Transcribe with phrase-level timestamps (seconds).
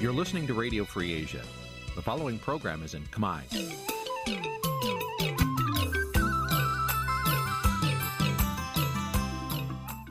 [0.00, 1.42] You're listening to Radio Free Asia.
[1.96, 3.40] The following program is in Khmer.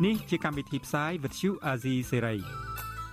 [0.04, 2.39] Nǐ ជាកម្មវិធីផ្សាយ Vuthu Azizi Serai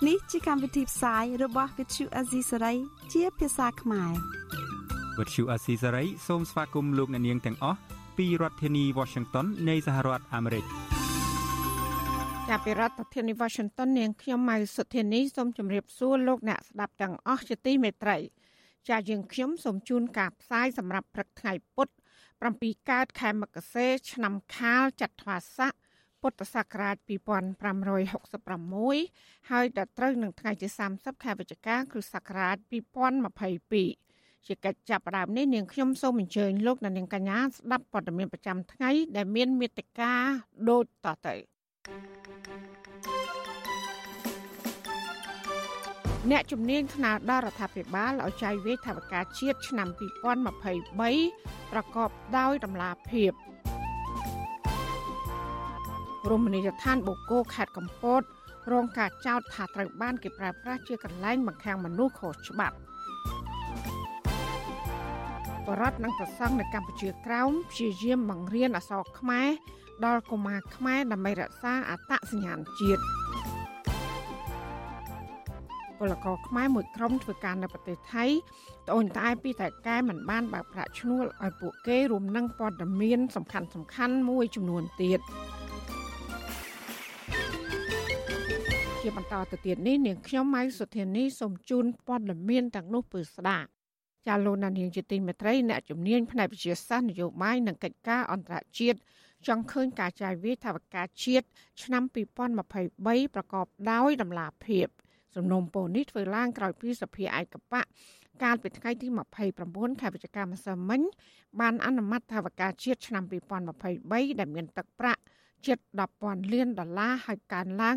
[0.06, 2.76] នេះជាកម្មវិធីផ្សាយរបស់ Vuthu Azizi Serai
[3.12, 4.12] ជាភាសាខ្មែរ
[5.18, 7.78] Vuthu Azizi Serai សូមស្វាគមន៍លោកអ្នកនាងទាំងអស់
[8.16, 10.64] ពីរដ្ឋធានី Washington នៃសហរដ្ឋអាមេរិក
[12.50, 18.16] ចាប់ពីរដ្ឋធានី Washington នាងខ្ញុំម៉ៅសុធានីសូមជម្រាបសួរលោកអ្នកស្ដាប់ទាំងអស់ជាទីមេត្រី
[18.88, 21.94] ចាយើងខ្ញុំសូមជូនការផ្សាយសម្រាប់ព្រឹកថ្ងៃពុទ្ធ
[22.40, 25.72] 7កើតខែមករាឆ្នាំខាលចត្វាស័ក
[26.20, 32.56] ពុទ្ធសករាជ2566ហើយដល់ត្រូវនឹងថ្ងៃទី30ខែវិច្ឆិកាគ្រិស្តសករាជ
[33.72, 40.12] 2022ជាកិច្ចចាប់ផ្ដើមនេះនាងខ្ញុំសូមអញ្ជើញលោកអ្នកនាងកញ្ញាស្ដាប់ព័ត៌មានប្រចាំថ្ងៃដែលមានមេត្តា
[40.68, 41.53] ដូចតទៅ
[46.30, 53.32] អ្នកជំនាញថ្នាក់ដល់រដ្ឋាភិបាលឲ្យចាយវាយថវិកាជាតិឆ្នាំ2023ប្រកបដោយតម្លាភាព
[56.30, 58.22] រមណីយដ្ឋានបូកគោខេត្តកំពត
[58.72, 62.76] រងការចោទថាត្រូវបានគេប្រើប្រាស់ជាកន្លែងបង្ខាំងមនុស្សខុសច្បាប់
[65.66, 69.48] បរដ្ឋនិងប្រសង់នៅកម្ពុជាក្រោមព្យាយាមបង្រៀនអក្សរខ្មែរ
[70.04, 73.02] ដល់កុមារខ្មែរដើម្បីរក្សាអត្តសញ្ញាណជាតិ
[75.98, 78.24] ពលករខ្មែរមួយក្រុមធ្វើការនៅប្រទេសថៃ
[78.86, 85.20] ត្អូញត្អែពីតែកែមិនបានបើកប្រាក់ឈ្នួលឲ្យពួកគេរួមនឹងព័ត៌មានសំខាន់សំខាន់មួយចំនួនទៀត
[89.00, 93.68] ជាបន្តទៅទៀតនេះនាងខ្ញុំម៉ៅសុធានីសូមជូនព័ត៌មានទាំងនោះពឺស្ដាប់
[94.26, 98.98] ចាលោកនាងជាទីមេត្រីអ្នកជំនាញផ្នែកវិទ្យាសាស្ត្រនយោបាយនិងកិច្ចការអន្តរជាតិ
[99.48, 101.46] ចង់ឃើញការចាយវាយថវិកាជាតិ
[101.82, 102.02] ឆ្នាំ
[102.64, 104.86] 2023ប្រកបដោយតម្លាភាព
[105.34, 107.82] សំណុំពរនេះធ្វើឡើងក្រោយពីសភាឯកបៈ
[108.42, 109.06] កាលពីថ្ងៃទី
[109.54, 111.00] 29ខែវិច្ឆិកាម្សិលមិញ
[111.60, 113.24] បានអនុម័តថវិកាជាតិឆ្នាំ
[113.86, 115.22] 2023ដែលមានទឹកប្រាក់
[115.66, 115.78] ជិត
[116.16, 117.94] 10,000លានដុល្លារហើយកើនឡើង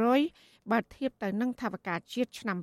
[0.00, 2.58] 13%បើធៀបទៅនឹងថវិកាជាតិឆ្នាំ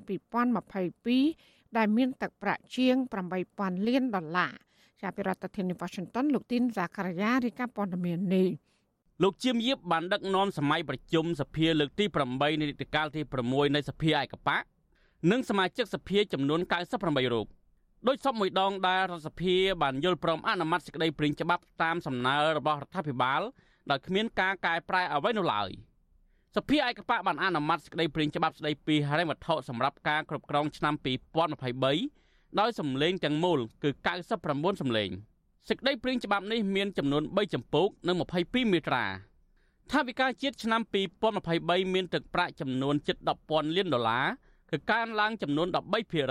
[0.86, 2.96] 2022ដែលមានទឹកប្រាក់ជាង
[3.42, 4.54] 8,000លានដុល្លារ
[5.02, 8.48] ចាប់ពីរដ្ឋធានី Washington លោកទីនសាការីយ៉ារីកាព័ត៌មាននេះ
[9.24, 14.58] លោកជាមយៀបបានដឹកនាំសម័យប្រជុំសភាលើកទី8នៃនីតិកាលទី6នៃសភាឯកបៈ
[15.32, 16.60] និងសមាជិកសភាចំនួន
[16.98, 17.48] 98រូប
[18.08, 23.42] ដោយសពមួយដងដែលរដ្ឋសភាបានយល់ព្រមអនុម័តសេចក្តីព្រាងច្បាប់តាមសំណើរបស់រដ្ឋាភិបាល
[23.92, 25.70] ដោយគ្មានការកែប្រែអ្វីនោះឡើយ
[26.56, 30.94] សភាឯកបៈបានអនុម័តសេចក្តីព្រាងច្បាប់ស្តីពីហិរញ្ញវត្ថុសម្រាប់ការគ្រប់គ្រងឆ្នាំ
[31.60, 32.25] 2023
[32.60, 33.90] ដោយសម្លេងទាំងមូលគឺ
[34.36, 35.12] 99សម្លេង។
[35.70, 39.06] សេចក្តីព្រាងច្បាប់នេះមានចំនួន3ចម្ពោះនិង22មាត្រា
[39.92, 40.82] ថាវិការជាតិឆ្នាំ
[41.38, 43.18] 2023មានទឹកប្រាក់ចំនួនជិត
[43.48, 44.26] 10,000លានដុល្លារ
[44.72, 45.68] គឺកើនឡើងចំនួន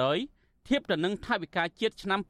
[0.03, 2.21] 13%ធៀបទៅនឹងថាវិការជាតិឆ្នាំ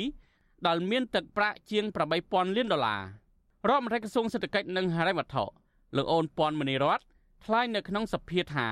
[0.00, 1.84] 2022ដែលមានទឹកប្រាក់ជាង
[2.20, 3.02] 8,000លានដុល្លារ
[3.68, 5.44] រដ្ឋមន្ត្រីក្រសួងសេដ្ឋកិច្ចនិងហិរញ្ញវត្ថុ
[5.96, 7.00] លោកអូនពាន់មនីរត
[7.44, 8.68] ថ្លែងនៅក្នុងសភាថា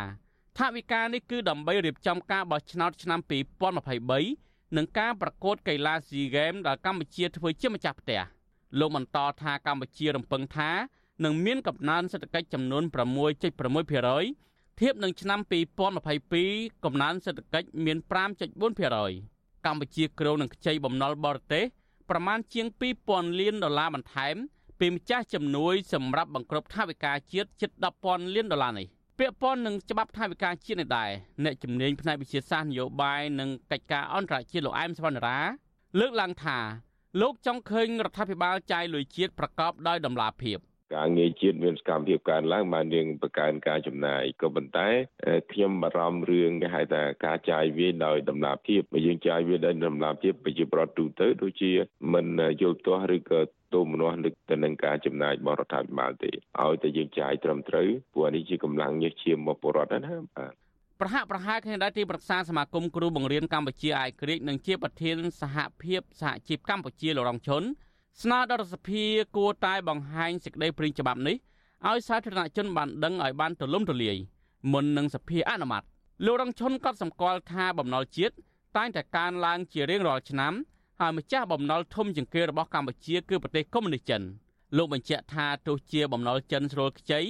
[0.59, 3.21] ថាវិការនេះគឺដើម្បីរៀបចំការបោះឆ្នោតឆ្នាំ
[3.99, 8.21] 2023និងការប្រកួតកីឡាស៊ីហ្គេមដែលកម្ពុជាធ្វើជាម្ចាស់ផ្ទះ
[8.79, 10.71] លោកបន្តថាកម្ពុជារំពឹងថា
[11.25, 12.83] នឹងមានកំណើនសេដ្ឋកិច្ចចំនួន
[13.61, 15.41] 6.6%ធៀបនឹងឆ្នាំ
[16.13, 17.99] 2022កំណើនសេដ្ឋកិច្ចមាន
[19.03, 21.65] 5.4%កម្ពុជាគ្រោងនឹងខ្ចីបំណុលបរទេស
[22.11, 22.67] ប្រមាណជាង
[23.03, 24.37] 2000លានដុល្លារបន្ថែម
[24.81, 27.71] ពីម្ចាស់ជំនួយសម្រាប់បង្ក្រប់ថវិកាជាតិជិត
[28.03, 31.11] 10,000លានដុល្លារនេះ ពាក់ព័ន្ធនឹងច្បាប់ថាវិការជាតិនេះដែរ
[31.45, 35.39] អ្នកជំនាញផ្នែកវិទ្យាសាស្ត្រនយោបាយនិងកិច្ចការអន្តរជាតិលោកអែមសវណ្ណរា
[36.01, 36.59] លើកឡើងថា
[37.21, 40.59] លោកចង់ឃើញរដ្ឋាភិបាលចាយលុយជាតិប្រកបដោយតម្លាភាព
[40.95, 44.89] ការងារជាតិមានសកម្មភាពកើនឡើងបានរៀងបង្កើនការចំណាយក៏ប៉ុន្តែ
[45.53, 51.73] ខ្ញុំបារម្ភរឿងគេហៅថាការចាយវាយដោយតម្លាភាពបើយើងចាយវាយដោយតម្លាភាពប្រជាប្រដ្ឋទូទៅដូចជា
[52.13, 52.27] មិន
[52.61, 53.41] យល់ទាស់ឬក៏
[53.75, 60.53] ទូមនោះនឹកទៅនឹងការចំណាយរបស់រដ្ឋាភិបាលទេឲ្យតែយើងចាយត្រឹមត្រូវព្រោះនេះជាកម្លាំងញើសឈាមរបស់ពលរដ្ឋណាបាទ
[61.01, 67.63] ប្រហាក់ប្រហែលគ្នាដែរទីប្រឹក្សាសមាគមគ្រូបង្រៀនកម្ពុជាអាយក្រិចនិងជាប្រធានសហភាពសហជីពកម្ពុជាលោករងឈុន
[68.23, 69.05] ស្នើដល់រដ្ឋសភា
[69.37, 71.37] គួរតែបង្ហាញសេចក្តីព្រាងច្បាប់នេះ
[71.89, 74.17] ឲ្យសាធារណជនបានដឹងឲ្យបានទូលំទូលាយ
[74.73, 75.83] មុននឹងសភាអនុម័ត
[76.25, 78.35] លោករងឈុនក៏សម្គាល់ថាបំណុលជាតិ
[78.77, 80.53] តែងតែកើនឡើងជារៀងរាល់ឆ្នាំ
[81.01, 84.23] ហើយម្ចាស់បំណុលធំជាងគេរបស់កម្ពុជាគឺប្រទេសកុម្មុយនីសចិន
[84.77, 87.21] លោកបញ្ជាក់ថាទោះជាបំណុលចិនស្រួលខ្ចី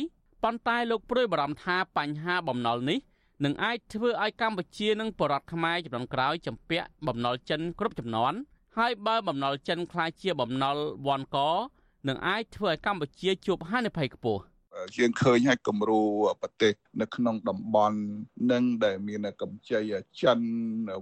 [0.43, 2.99] ប៉ុន្តែលោកព្រួយបារម្ភថាបញ្ហាបំណុលនេះ
[3.45, 8.35] នឹងអាចធ្វើឲ្យកម្ពុជានិងបរតខ្មែរចំនួនក្រោយចម្ពាក់បំណុលចិនគ្រប់ចំនួន
[8.78, 10.78] ហើយបើបំណុលចិនคล้ายជាបំណុល
[11.08, 11.38] វ៉ាន់ក
[12.08, 14.42] នឹងអាចធ្វើឲ្យកម្ពុជាជួបហានិភ័យខ្ពស់
[14.98, 16.02] យើងឃើញហើយគំរូ
[16.42, 17.98] ប្រទេសនៅក្នុងតំបន់
[18.52, 19.80] នឹងដែលមានកម្ចី
[20.22, 20.40] ចិន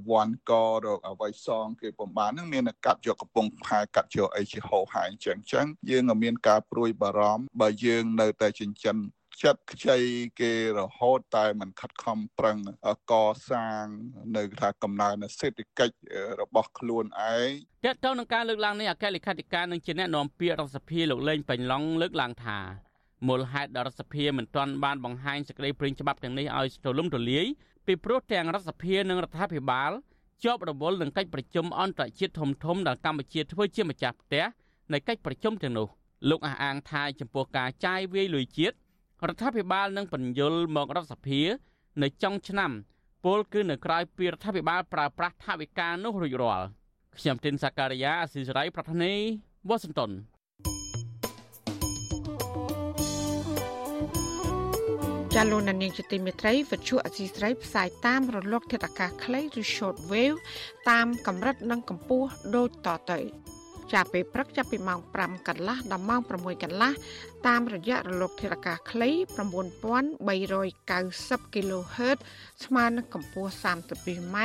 [0.09, 0.51] វ៉ាន់ក
[0.85, 8.97] រកអវ័យសងគេប្រមាណហ្នឹងមានកាត់យកកំពង់ផែកាត់យកអីជាហោហាយអញ្ចឹងអញ្ចឹងយើងមានការព្រួយបារម្ភបើយើងនៅតែចិញ្ចឹម
[9.42, 9.98] ចិត្តខ្ចី
[10.40, 12.58] គេរហូតតែมันខិតខំប្រឹង
[13.10, 13.14] ក
[13.50, 13.84] សាង
[14.36, 15.94] នៅថាកំណើនសេដ្ឋកិច្ច
[16.40, 17.50] របស់ខ្លួនឯង
[17.86, 22.58] តើតើនឹងការលើកឡើងនេះអគ្គលេខាធិការនឹងជាអ្នកនាំពាក្យរដ្ឋសភាលោកលេងបាញ់ឡុងលើកឡើងថា
[23.28, 27.46] មូលហេតុដល់រដ្ឋសភាមិនទាន់បានបង្ហាញសេចក្តីព្រាងច្បាប់ទាំងនេះឲ្យទូលំទូលាយ
[27.86, 29.90] ពីព្រោះទាំងរដ្ឋសភានិងរដ្ឋាភិបាល
[30.44, 34.44] ជាប់រវល់នឹងកិច្ចប្រជុំអន្តរជាតិធំធំដែលកម្ពុជាធ្វើជាម្ចាស់ផ្ទះ
[34.92, 35.88] នៃកិច្ចប្រជុំទាំងនោះ
[36.30, 38.76] លោកអះអាងថាចំពោះការចាយវាយលុយជាតិ
[39.24, 41.40] រដ្ឋាភិបាលនឹងបញ្យលមករដ្ឋសភា
[42.02, 42.70] នៅចុងឆ្នាំ
[43.24, 46.66] ពលគឺនៅក្រៅពីរដ្ឋាភិបាលប្រើប្រាស់ថវិកានោះរួចរាល់
[47.18, 49.14] ខ្ញុំទីនសាការីយ៉ាអស៊ីសេរីប្រធានី
[49.68, 50.10] វ៉ាស៊ីនតោន
[55.34, 60.38] ចាលោកនាងជាទីមេត្រីវិទ្យុអសីស្រីផ្សាយតាមរលកធាតុអាកាសខ្លីឬ short wave
[60.90, 63.20] តាមកម្រិតនិងកម្ពស់ដូចតទៅ
[63.92, 66.30] ចាប់ពេលព្រឹកចាប់ពីម៉ោង5កន្លះដល់ម៉ោង6
[66.62, 66.92] កន្លះ
[67.46, 72.18] តាមរយៈរលកធារកាសខ្លី9390 kHz
[72.64, 74.36] ស្មើនឹងកម្ពស់ 32m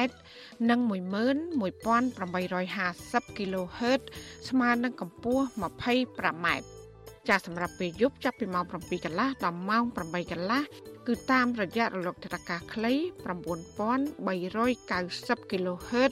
[0.69, 4.01] និង11850 kHz
[4.49, 6.47] ស្មើនឹងកម្ពស់ 25m
[7.29, 10.61] ចាសសម្រាប់ពេលយប់ចាប់ពីម៉ោង7កន្លះដល់ម៉ោង8កន្លះ
[11.07, 16.11] គឺតាមរយៈរលកធារកាសខ្លី9390 kHz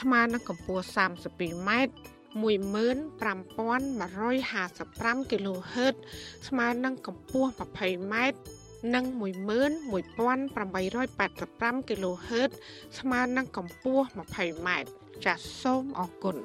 [0.00, 1.70] ស្មើនឹងកម្ពស់ 32m
[2.34, 5.94] 15155 kHz
[6.48, 8.14] ស្មើនឹងកម្ពស់ 20m
[8.94, 12.50] និង11885 kHz
[12.98, 14.68] ស្មើនឹងកម្ពស់ 20m
[15.24, 16.36] ចាសសូមអរគុណ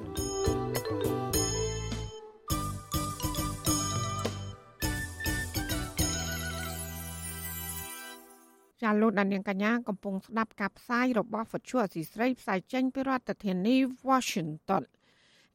[8.82, 13.76] ចាលោកដានៀងកញ្ញាកំពុងស្ដាប់ការផ្សាយរបស់វិទ្យុអសីស្រីផ្សាយចេញពីរដ្ឋធានី
[14.08, 14.82] Washington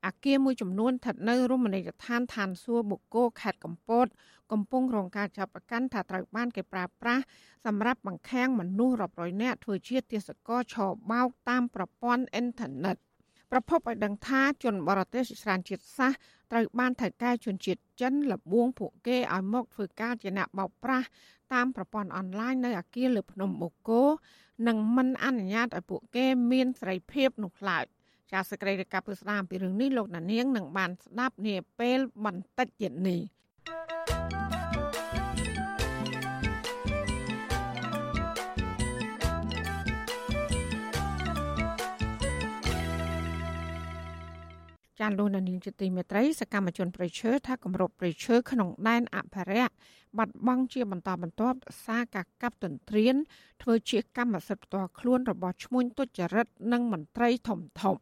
[0.05, 4.07] អគារមួយចំនួនស្ថិតនៅរមណីយដ្ឋានឋានសួគ៌បុកគោខេត្តកំពត
[4.51, 7.23] កំពុងរងការចាប់ប្រកាន់ថាត្រូវបានគេប្រើប្រាស់
[7.65, 10.75] សម្រាប់បង្ខាំងមនុស្សរាប់រយនាក់ធ្វើជាទាសករឆ
[11.11, 12.95] បោកតាមប្រព័ន្ធអ៊ីនធឺណិត
[13.51, 16.17] ប្រពន្ធឲ្យដឹងថាជនបរទេសច្រើនជាតិសាសន៍
[16.51, 21.07] ត្រូវបានថៅកែជនជាតិចិនលបួងពួកគេឲ្យមកធ្វើការជាអ្នកបោកប្រាស់
[21.53, 24.03] តាមប្រព័ន្ធអនឡាញនៅអគារលើភ្នំបូកគោ
[24.67, 27.85] និងមិនអនុញ្ញាតឲ្យពួកគេមានសេរីភាពនោះឡើយ
[28.31, 33.21] ចាសសេចក្តីរាយការណ៍ពីស្ដាមពីរឿងនេះលោកណានៀងនឹងបានស្ដាប់នាពេលបន្តិចទៀតនេះ
[44.99, 49.73] ចាលោកនាងជាទីមេត្រីសកម្មជនប្រៃឈើថាគម្របប្រៃឈើក្នុងដែនអភិរក្ស
[50.17, 53.15] បាត់បង់ជាបន្តបន្ទាប់សារការកាប់ទន្ទ្រាន
[53.61, 57.97] ធ្វើជាកម្មសិទ្ធិផ្ទាល់ខ្លួនរបស់ឈ្មួញទុច្ចរិតនិងមន្ត្រីធំធំ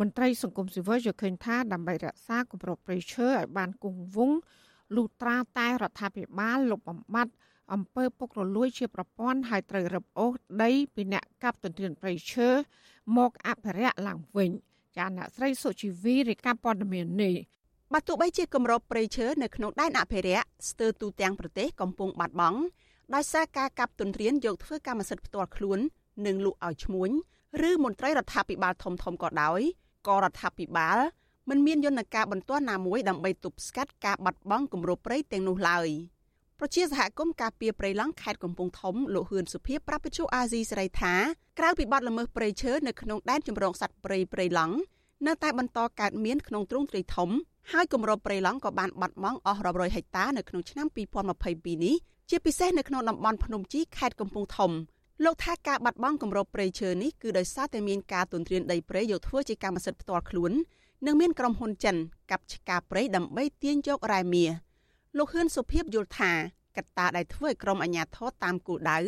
[0.00, 4.38] មន្ត្រីសង្គមស៊ីវិលយល់ឃើញថាដើម្បីរក្សាគម្របព្រៃឈើឲ្យបានគង់វង្ស
[4.96, 7.32] លុះត្រាតែរដ្ឋាភិបាលលុបបំបាត់
[7.72, 10.32] អំពើពុករលួយជាប្រព័ន្ធហើយត្រូវរឹបអូស
[10.62, 12.48] ដីពីអ្នកកាប់ទន្ទ្រានព្រៃឈើ
[13.16, 14.50] មកអភិរក្សឡើងវិញ
[14.96, 17.34] ចាអ្នកស្រីសុជីវីរាយការណ៍ព័ត៌មាននេះ
[17.92, 22.60] បើទោះបីជាគម្របព្រៃឈើនៅក្នុងដែនអភិរក្សស្ទើរទូទាំងប្រទេសកំពុងបាត់បង់
[23.14, 25.78] ដោយសារការកាប់ទន្ទ្រានយកធ្វើកម្មសិទ្ធិផ្ទាល់ខ្លួន
[26.26, 27.10] និងលក់ឲ្យឈ្មួញ
[27.68, 29.60] ឬមន្ត្រីរដ្ឋាភិបាលធំៗក៏ដោយ
[30.06, 30.98] ក៏រដ្ឋាភិបាល
[31.48, 35.88] មិនមានយន្តការបន្ទាន់ណាមួយដើម្បីទប់ស្កាត់ការបាត់បង់គម្របព្រៃទាំងនោះឡើយ
[36.58, 41.14] ប្រជាសហគមន៍ការពារព្រៃឡង់ខេត្តកំពង់ធំលោកហ៊ឿនសុភីប្រាប់វិទ្យុអាស៊ីសេរីថា
[41.58, 44.76] ក្រៅពីបាត់ល្មើសព្រៃឈើនៅក្នុងដែនជម្រកសត្វព្រៃព្រៃឡង់
[45.26, 47.30] នៅតែបន្តកើតមានក្នុងទ្រង់ទ្រាយធំ
[47.72, 50.86] ហើយគម្របព្រៃឡង់ក៏បានបាត់បង់អស់រាប់រយហិកតានៅក្នុងឆ្នាំ
[51.36, 51.96] 2022នេះ
[52.30, 54.70] ជាពិសេសនៅក្នុងតំបន់ភ្នំជីខេត្តកំពង់ធំ
[55.22, 60.52] លោកថាការបាត់បង់គម្របព្រៃឈើនេះគឺដោយសារតែមានការទន្ទ្រានដីព្រៃយកធ្វើជាកម្មសិទ្ធិផ្ទាល់ខ្លួន
[61.06, 61.96] និងមានក្រុមហ៊ុនចិន
[62.30, 64.50] កាប់ឆ្ការព្រៃដើម្បីទាញយករ៉ែមាស
[65.18, 66.32] លោកហ៊ឿនសុភីបយល់ថា
[66.76, 68.98] កត្តាដែលធ្វើឲ្យក្រុមអាជ្ញាធរតាមគោលដៅ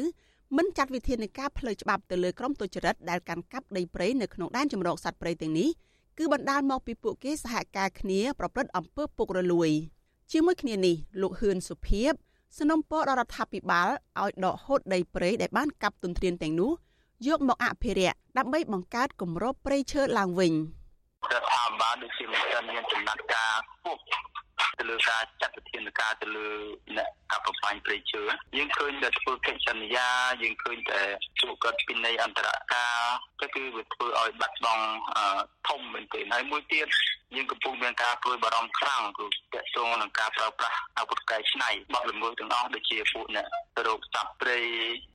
[0.57, 5.69] មិនចាត់វិធានការផ្លូវច្បាប់ទៅលើក្រុមទុច្ចរិតដែលកាន់កាប់ដីព្រៃនៅក្នុងដែនជម្រកសត្វព្រៃទាំងនេះ
[6.19, 9.71] គឺបណ្ដាលមកពីពួកគេសហការគ្នាប្រព្រឹត្តអំពើពុករលួយ
[10.33, 12.13] ជាមួយគ្នានេះលោកហ៊ឿនសុភីប
[12.59, 13.89] สนំពរដល់រដ្ឋាភិបាល
[14.21, 16.73] ឲ្យដកហូតដីព្រៃដែលបានកាប់ទន្ទ្រានទាំងនោះ
[17.27, 20.53] យកមកអភិរក្សដើម្បីបង្កើតគម្របព្រៃឈើឡើងវិញ
[21.33, 24.01] រដ្ឋាភិបាលដូចជាមិនទាន់មានចំណាត់ការខ្ពស់
[24.79, 26.49] ទៅលើការចាត់វិធានការទៅលើ
[26.97, 28.23] អ្នកកັບប្របាញ់ព្រៃឈើ
[28.57, 30.09] យើងឃើញតែធ្វើកិច្ចសន្យា
[30.43, 31.01] យើងឃើញតែ
[31.41, 32.97] ជួបគាត់ពីនៃអន្តរការ
[33.41, 34.87] ទៅគឺវាធ្វើឲ្យបាត់បង់
[35.69, 36.89] ធំមែនទែនហើយមួយទៀត
[37.35, 43.47] យើងកំពុងមានការព្រួយបារម្ភខ្លាំងគឺទាក់ទងនឹងការប្រើប្រាស់អាវុធកែច្នៃបទល្មើសទាំងអស់ដូចជាពួកអ្នក
[43.87, 44.59] រោគសត្វព្រៃ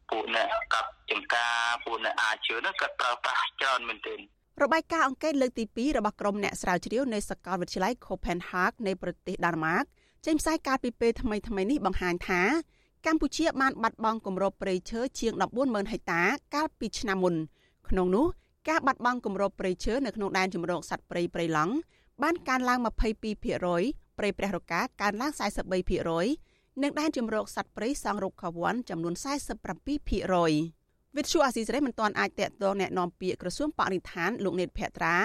[0.10, 1.55] ពួកអ្នកកាប់ចំការ
[1.86, 4.19] ពួកអ្នកអាចជឿនោះក៏ប្រើប្រាស់ច្រើនមែនទែន
[4.63, 9.84] របាយការណ៍អង្កេតលើកទី2របស់ក្រុមអ្នកស្រាវជ្រាវនៃសាកលវិទ្យាល័យ Copenhagen នៃប្រទេសដានម៉ាក
[10.25, 12.41] ចេញផ្សាយកាលពីពេលថ្មីៗនេះបង្ហាញថា
[13.05, 16.22] កម្ពុជាបានបាត់បង់គម្របព្រៃឈើជាង140,000ហិកតា
[16.55, 17.36] កាលពីឆ្នាំមុន
[17.89, 18.25] ក្នុងនោះ
[18.70, 21.74] ការបាត់បង់គម្របព្រៃឈើនៅក្នុងដែនជម្រកសត្វព្រៃព្រៃឡង់
[22.24, 25.31] បានកើនឡើង22%ព្រៃព្រះរកាកើនឡើង
[26.08, 29.13] 43%និងដែនជម្រកសត្វព្រៃសង់រុក្ខវ័នចំនួន
[29.79, 30.80] 47%
[31.16, 35.16] វិទ្យុអាស៊ីសេរីមិនទាន់អាចតាក់ទងแนะនាំពាក្យក្រសួងបរិស្ថានលោកនេតភក្ត្រា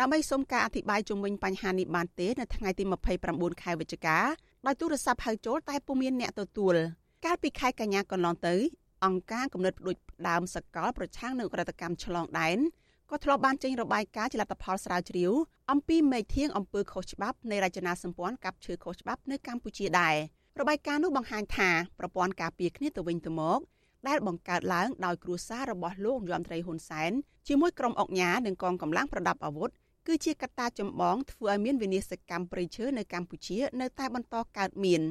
[0.00, 2.84] ដើម្បីសុំការអធិប្បាយជុំវិញបញ្ហានេះបានទេនៅថ្ងៃទី
[3.22, 4.18] 29ខែវិច្ឆិកា
[4.66, 6.74] ដោយទូរស័ព្ទហៅចូលតែពុំមានអ្នកទទួល
[7.24, 8.54] កាលពីខែកញ្ញាកន្លងទៅ
[9.04, 12.58] អង្គការគំនិតផ្ដួចផ្ដើមសកលប្រឆាំងនឹងក្រតកម្មឆ្លងដែន
[13.10, 15.32] ក៏ធ្លាប់បានចេញរបាយការណ៍ជាលទ្ធផលស្រាវជ្រាវ
[15.70, 20.16] អំពីមេធៀងអំពើខុសច្បាប់នៃរចនាសម្ព័ន្ធកັບឈើខុសច្បាប់នៅកម្ពុជាដែរ
[20.60, 23.60] របាយការណ៍នោះបង្ហាញថាប្រព័ន្ធការពារគ្នាទៅវិញទៅមក
[24.07, 27.11] ដែលបង្កើតឡើងដោយគ្រួសាររបស់លោកយមត្រីហ៊ុនសែន
[27.47, 29.69] ជាមួយក្រុមអុកញ៉ានិងកងកម្លាំងប្រដាប់អាវុធ
[30.07, 35.01] គឺជាកត្តាចម្បងធ្វើឲ្យមានវិនាសកម្មព្រៃឈើនៅកម្ពុជានៅតែបន្តកើតមាន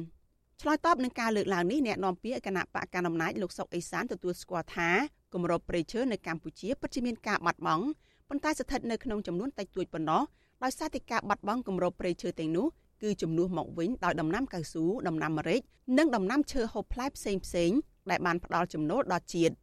[0.61, 4.89] ឆ្លើយតបនឹងការលើកឡើងនេះអ្នកនាំពាក្យគណៈបកកណ្ដាលអំណាចលោកសុកអេសានទទួលស្គាល់ថា
[5.33, 7.85] គម្របព្រៃឈើនៅកម្ពុជាពិតជាមានការបាត់បង់
[8.29, 10.21] ប៉ុន្តែស្ថិតនៅក្នុងចំនួនតិចតួចប៉ុណ្ណោះ
[10.63, 12.67] ដោយសារតែការបាត់បង់គម្របព្រៃឈើទាំងនោះ
[13.03, 15.61] គឺជំនួសមកវិញដោយដំណាំកៅស៊ូដំណាំម្រេច
[15.97, 17.71] និងដំណាំឈើហូបផ្លែផ្សេងផ្សេង
[18.11, 19.53] ដែលបានផ្ដល់ចំណូលដល់ជាតិ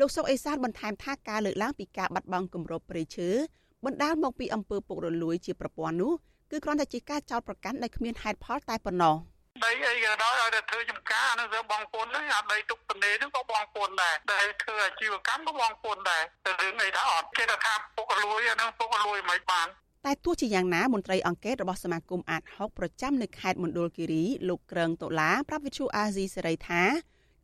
[0.00, 3.28] លោកសុកអេសានបន្ថែមថាការលើកឡើងពីការបាត់បង់គម្របព្រៃឈើ
[3.84, 6.12] បណ្ដាលមកពីអំពើពុករលួយជាប្រព័ន្ធនោះ
[6.50, 9.16] គឺគ្រាន់តែជាការចោទប្រកាន់ដែលគ្មានហេតុផលតែប៉ុណ្ណោះ
[9.64, 19.68] ដីអីក៏ដោយឲ្យតែធ្វើចំការហ្នឹងទៅបងប្អូនហ្នឹងអាដីទុកទនេហ្នឹងក៏បងប្អូនដែរដែលធ្វើអាជីវកម្មក៏បងប្អូនដែរតែរឿងអីថាអត់គេថាពុករលួយអាហ្នឹងពុករលួយមិនបាន
[20.06, 26.82] តែទោះជាយ៉ាងណាមន្ត្រីអង្គការរបស់សមាគមអាត6ប្រចាំនៅខេត្តមណ្ឌលគិរីលោកក្រឹងតូឡាប្រាប់វិទ្យុអាស៊ីសេរីថា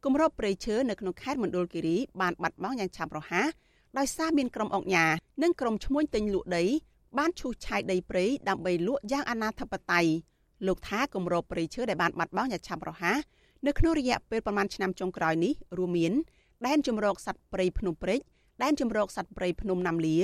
[0.05, 3.49] គម្របព្រៃឈើនៅក្នុងខេត្តមណ្ឌលគិរីបានបាត់បង់យ៉ាងឆាប់រហ័ស
[3.99, 5.07] ដោយសារមានក្រុមអង្គញា
[5.43, 6.65] និងក្រុមឈ្មួញទិញលក់ដី
[7.19, 10.07] បានឈូសឆាយដីព្រៃដើម្បីលក់យ៉ាងអនាធបត័យ
[10.67, 13.21] លោកថាគម្របព្រៃឈើដែលបានបាត់បង់យ៉ាងឆាប់រហ័ស
[13.67, 16.13] នៅក្នុងរយៈពេលប្រមាណឆ្នាំចុងក្រោយនេះរួមមាន
[16.67, 18.21] ដែនជំរកសត្វព្រៃភ្នំព្រេច
[18.63, 20.19] ដែនជំរកសត្វព្រៃភ្នំណាំលា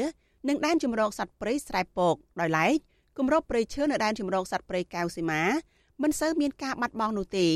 [0.48, 2.76] និងដែនជំរកសត្វព្រៃស្រែពកដោយឡែក
[3.18, 5.42] គម្របព្រៃឈើនៅដែនជំរកសត្វព្រៃកៅសីមា
[6.02, 7.46] មិនសូវមានការបាត់បង់នោះទេ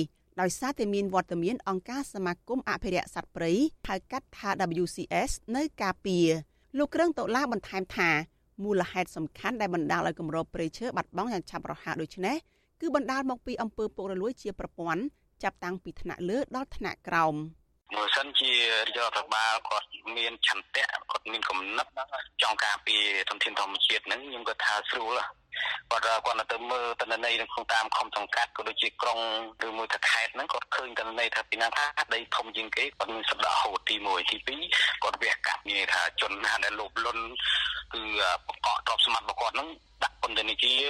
[0.40, 3.52] ដោយសារតែមានវត្តមានអង្គការសមាគមអភិរក្សសត្វព្រៃ
[3.88, 4.48] ហៅកាត់ថា
[4.82, 6.28] WCS នៅការពារ
[6.78, 8.10] លោកក្រឹងតូឡាបន្ថែមថា
[8.64, 12.36] មូលហេតុសំខាន់ដែលបណ្ដាលឲ្យគម្របព្រៃឈើបាត់បង់យ៉ាងឆាប់រហ័សដូចនេះ
[12.80, 15.02] គឺបណ្ដាលមកពីអំពើពុករលួយជាប្រព័ន្ធ
[15.42, 17.34] ចាប់តាំងពីថ្នាក់លើដល់ថ្នាក់ក្រោម
[17.94, 21.86] បើសិនជារដ្ឋបាលគាត់មានឆន្ទៈគាត់មានគំនិត
[22.42, 25.14] ចង់ការពារធនធានធម្មជាតិហ្នឹងខ្ញុំក៏ថាស្រួល
[25.90, 29.18] គាត់គាត់ទៅមើលតនន័យនៅក្នុងតាមខំសង្កាត់ក៏ដូចជាក្រុង
[29.66, 34.36] ឬមួយថាខេត្តហ្នឹងគាត់ឃើញតនន័យថាពីណាថាដីធំជាងគេគាត់មានសណ្ដាហូតទី1ទី
[34.78, 37.24] 2គាត់វាកាត់មានថាជនណាដែលលោភលន់
[37.92, 38.02] គឺ
[38.46, 39.68] បកកទ្រព្យសម្បត្តិរបស់គាត់ហ្នឹង
[40.02, 40.82] ដាក់ពន្ធនាគារ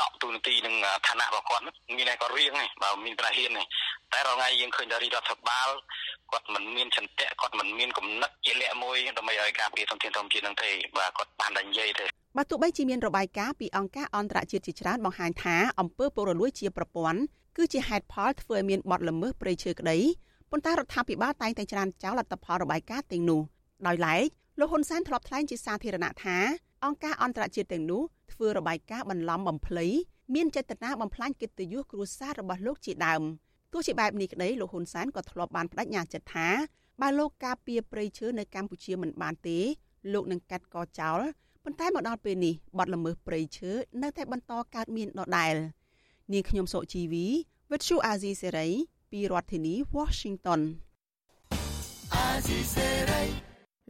[0.00, 0.74] ដកទូនាទីនឹង
[1.06, 1.64] ឋានៈរបស់គាត់
[1.96, 3.62] មានតែគាត់រៀងបើមានប្រាហ៊ានទេ
[4.12, 5.68] តែរងថ្ងៃយើងឃើញដល់រដ្ឋបាល
[6.32, 17.20] គាត់មិនមានចន្ទៈគាត់មិនមានគំនិតជាលក្ខមួយដើម្បីឲ្យការពារធនធានធម្មជាតិនឹងទេបាទគាត់បានតែនិយាយទេ បើទោះបីជាមានរបាយការណ៍ពីអង្គការអន្តរជាតិជាច្រើនបង្ហាញថាអំពើពុករលួយជាប្រព័ន្ធ
[17.56, 19.98] គឺជាហេតុផលធ្វើឲ្យមានបទល្មើសព្រៃឈើក្តី
[20.50, 23.40] ប៉ុន្តែរដ្ឋាភិបាលតែងតែច្រានចោលលទ្ធផលរបាយការណ៍ទាំងនោះ
[23.86, 24.22] ដោយឡែក
[24.58, 26.36] លោកហ៊ុនសែនធ្លាប់ថ្លែងជាសាធារណៈថា
[26.84, 29.86] អង្គការអន្តរជាតិទាំងនោះធ្វើរបាយការណ៍បន្លំបំភ្លៃ
[30.34, 33.22] មានចេតនាបំផ្លាញកិត្តិយសគ្រួសាររបស់លោកជាដើម
[33.72, 36.48] ទោះជាបែបនេះក្តីលោកហ៊ុនសែនក៏ធ្លាប់បានបដិញ្ញាចិត្តថា
[37.00, 39.58] បើលោកការពារព្រៃឈើនៅកម្ពុជាមិនបានទេ
[40.12, 41.20] លោកនឹងកាត់កចោល
[41.64, 43.70] ប៉ុន្តែមកដល់ពេលនេះបាត់ល្មើសព្រៃឈើ
[44.02, 45.54] នៅតែបន្តកើតមានដដែល
[46.32, 47.26] នាងខ្ញុំសុជីវី
[47.70, 48.68] វិទ្យុអាស៊ីសេរី
[49.10, 50.60] ពីរដ្ឋធានី Washington
[52.14, 53.22] អាស៊ីសេរី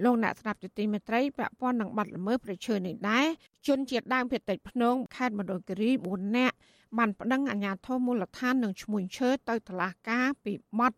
[0.04, 3.26] លោកអ្នកស្ដាប់ជាទីមេត្រីពាក់ព័ន្ធនឹងបាត់ល្មើសប្រឈើនេះដែរ
[3.66, 6.56] ជនជាតិដើមភាគតិចភ្នងខេត្តមណ្ឌលគិរី4នាក់
[6.98, 10.92] បានប្តឹងអាជ្ញាធរមូលដ្ឋាននឹងឈ្មោះឈើទៅតុលាការពីបទ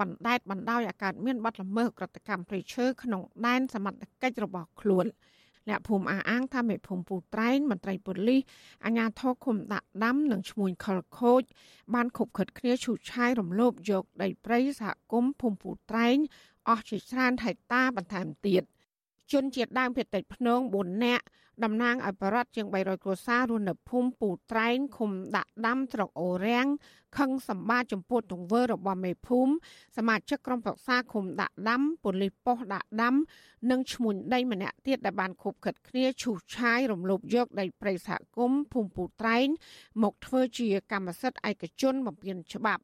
[0.00, 5.06] បណ្តែតបណ្ដោយអាកាសមានបាត់ល្មើសក្រតកម្មព្រៃឈើក្នុងដែនសមត្ថកិច្ចរបស់ខ្លួន
[5.68, 8.42] អ្នកភូមិអះអាងថាមេភូមិពូត្រែងមន្ត្រីប៉ូលីស
[8.84, 11.42] អាជ្ញាធរឃុំដាក់ដាំនិងឈ្មោះខលខូច
[11.94, 16.16] បានខົບខិតគ្នាឈូសឆាយរំលោភយកដីព្រៃសហគមន៍ភូមិពូត្រែង
[16.68, 18.62] អស់ជាច្រើនហិកតាបន្ថែមទៀត
[19.32, 21.24] ជនជាតិដើមភាគតិចភ្នង4នាក់
[21.64, 26.66] តំណាងឲ្យបរដ្ឋជាង300គ្រួសាររស់នៅភូមិពូត្រែងឃុំដាក់ដាំស្រុកអូរាំង
[27.18, 29.52] ខឹងសម្បាចំពោះទង្វើរបស់មេភូមិ
[29.96, 33.14] សមាជិកក្រុមប្រឹក្សាឃុំដាក់ដាំប៉ូលីសប៉ុស្តិ៍ដាក់ដាំ
[33.70, 39.46] និងឈ្មួញដីម្នាក់ទៀតដែលបានខុបខិតគ្នាឈូសឆាយរំលោភយកដីព្រៃសហគមន៍ភូមិពូត្រែង
[40.02, 42.82] មកធ្វើជាកម្មសិទ្ធិឯកជនបំពានច្បាប់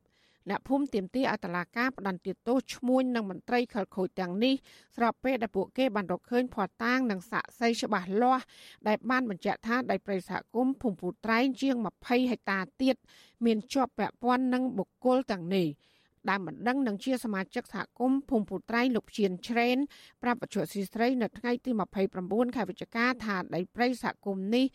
[0.49, 4.54] អ្នកភូមិទាមទារឲ្យតុលាការផ្តន្ទាទោសឈ្មួញនិងមន្ត្រីខលខូចទាំងនេះ
[4.96, 8.44] ស្របពេលដែលពួកគេបានរកឃើញភ័ស្តុតាងនិងសាក្សីច្បាស់លាស់
[8.88, 12.96] ដែលបានបញ្ជាក់ថាដីព្រៃសហគមន៍ភូមិពូត្រែងជាង20ហិកតាទៀត
[13.44, 15.68] មានជាប់ពាក់ព័ន្ធនឹងបុគ្គលទាំងនេះ។
[16.28, 19.78] ដែលមិនដឹងនឹងជាសមាជិកសហគមន៍ភូមិពូត្រៃលោកជានច្រេន
[20.22, 21.70] ប្រាប់បច្ចុប្បន្នស៊ីស្រីនៅថ្ងៃទី
[22.12, 24.66] 29ខែវិច្ឆិកាថាដីព្រៃសហគមន៍នេះ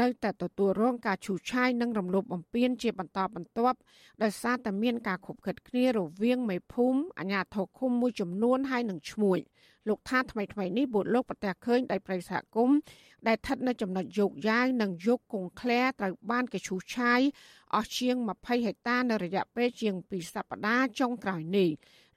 [0.00, 3.78] នៅតែទទួលរងការឈូសឆាយនិងរំលោភបំពានជាបន្តបន្ទាប់
[4.22, 9.38] ដោយសារតែមានការខុបខិតគ្នារវាងមេភូមិអាជ្ញាធរឃុំមួយចំនួនហើយនឹងឈ្មួញ
[9.88, 12.76] លោកថាថ្មីថ្មីនេះបុលោកប្រទះឃើញដីព្រៃសហគមន៍
[13.26, 17.20] ដែលស្ថិតនៅចំណុចយោកយ៉ាវនិងយោកកុងក្លែត្រូវបានគេឈូសឆាយ
[17.74, 21.70] អស់ជាង20ហិកតានៅរយៈពេលជាង2សប្តាហ៍ចុងក្រោយនេះ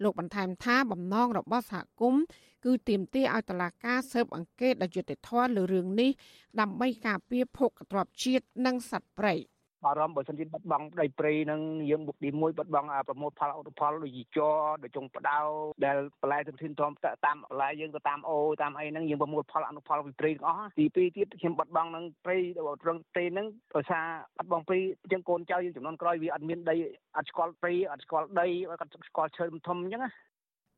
[0.04, 2.24] លោកបន្ថែមថាបំណងរបស់សហគមន៍
[2.66, 6.12] គឺទាមទារឲ្យតុលាការស៊ើបអង្កេតដោយយុត្តិធម៌លើរឿងនេះ
[6.60, 9.36] ដើម្បីការពារភោគទ្រព្យជាតិនិងសត្វព្រៃ។
[9.84, 15.40] បារម្ភបើសិនជាបាត់បង់ដីព្រៃនឹងយើងបុកទី1បាត់បង់ប្រមូលផលឧបផលដូចជាជ័រដូចចុងផ្ដៅ
[15.86, 16.92] ដែលបន្លែទន្ទឹងធំ
[17.26, 22.38] តាមបន្លែយើងទៅតាមអូតាមអីហ្នឹងយើងប្រមូលផលអនុផលពីព្រៃទាំងអស់ទី2ទៀតខ្ញុំបាត់បង់នឹងព្រៃ
[22.84, 24.06] ត្រង់ព្រៃហ្នឹងដោយសារ
[24.38, 24.80] បាត់បង់ព្រៃ
[25.12, 26.76] ជាងកូនចៅយើងចំនួនក្រោយវាអត់មានដី
[27.18, 30.12] អត់ស្គាល់ព្រៃអត់ស្គាល់ដីអត់ស្គាល់ឈើធំអញ្ចឹងណា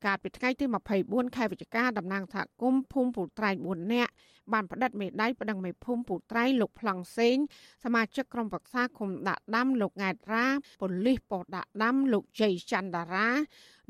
[0.06, 0.66] កាលពីថ្ងៃទី
[1.00, 4.12] 24ខែវិច្ឆិកាតំណាងសហគមន៍ភូមិពូត្រែង4នាក់
[4.54, 7.38] បានផ្តិតមេដៃប្តឹងមេភូមិពូត្រែងលោកប្លង់សេង
[7.84, 10.46] សមាជិកក្រុមប្រឹក្សាគុំដាក់ដាំលោកង៉ែតរ៉ា
[10.82, 13.30] ប៉ូលីសប៉ោះដាក់ដាំលោកជ័យច័ន្ទតារា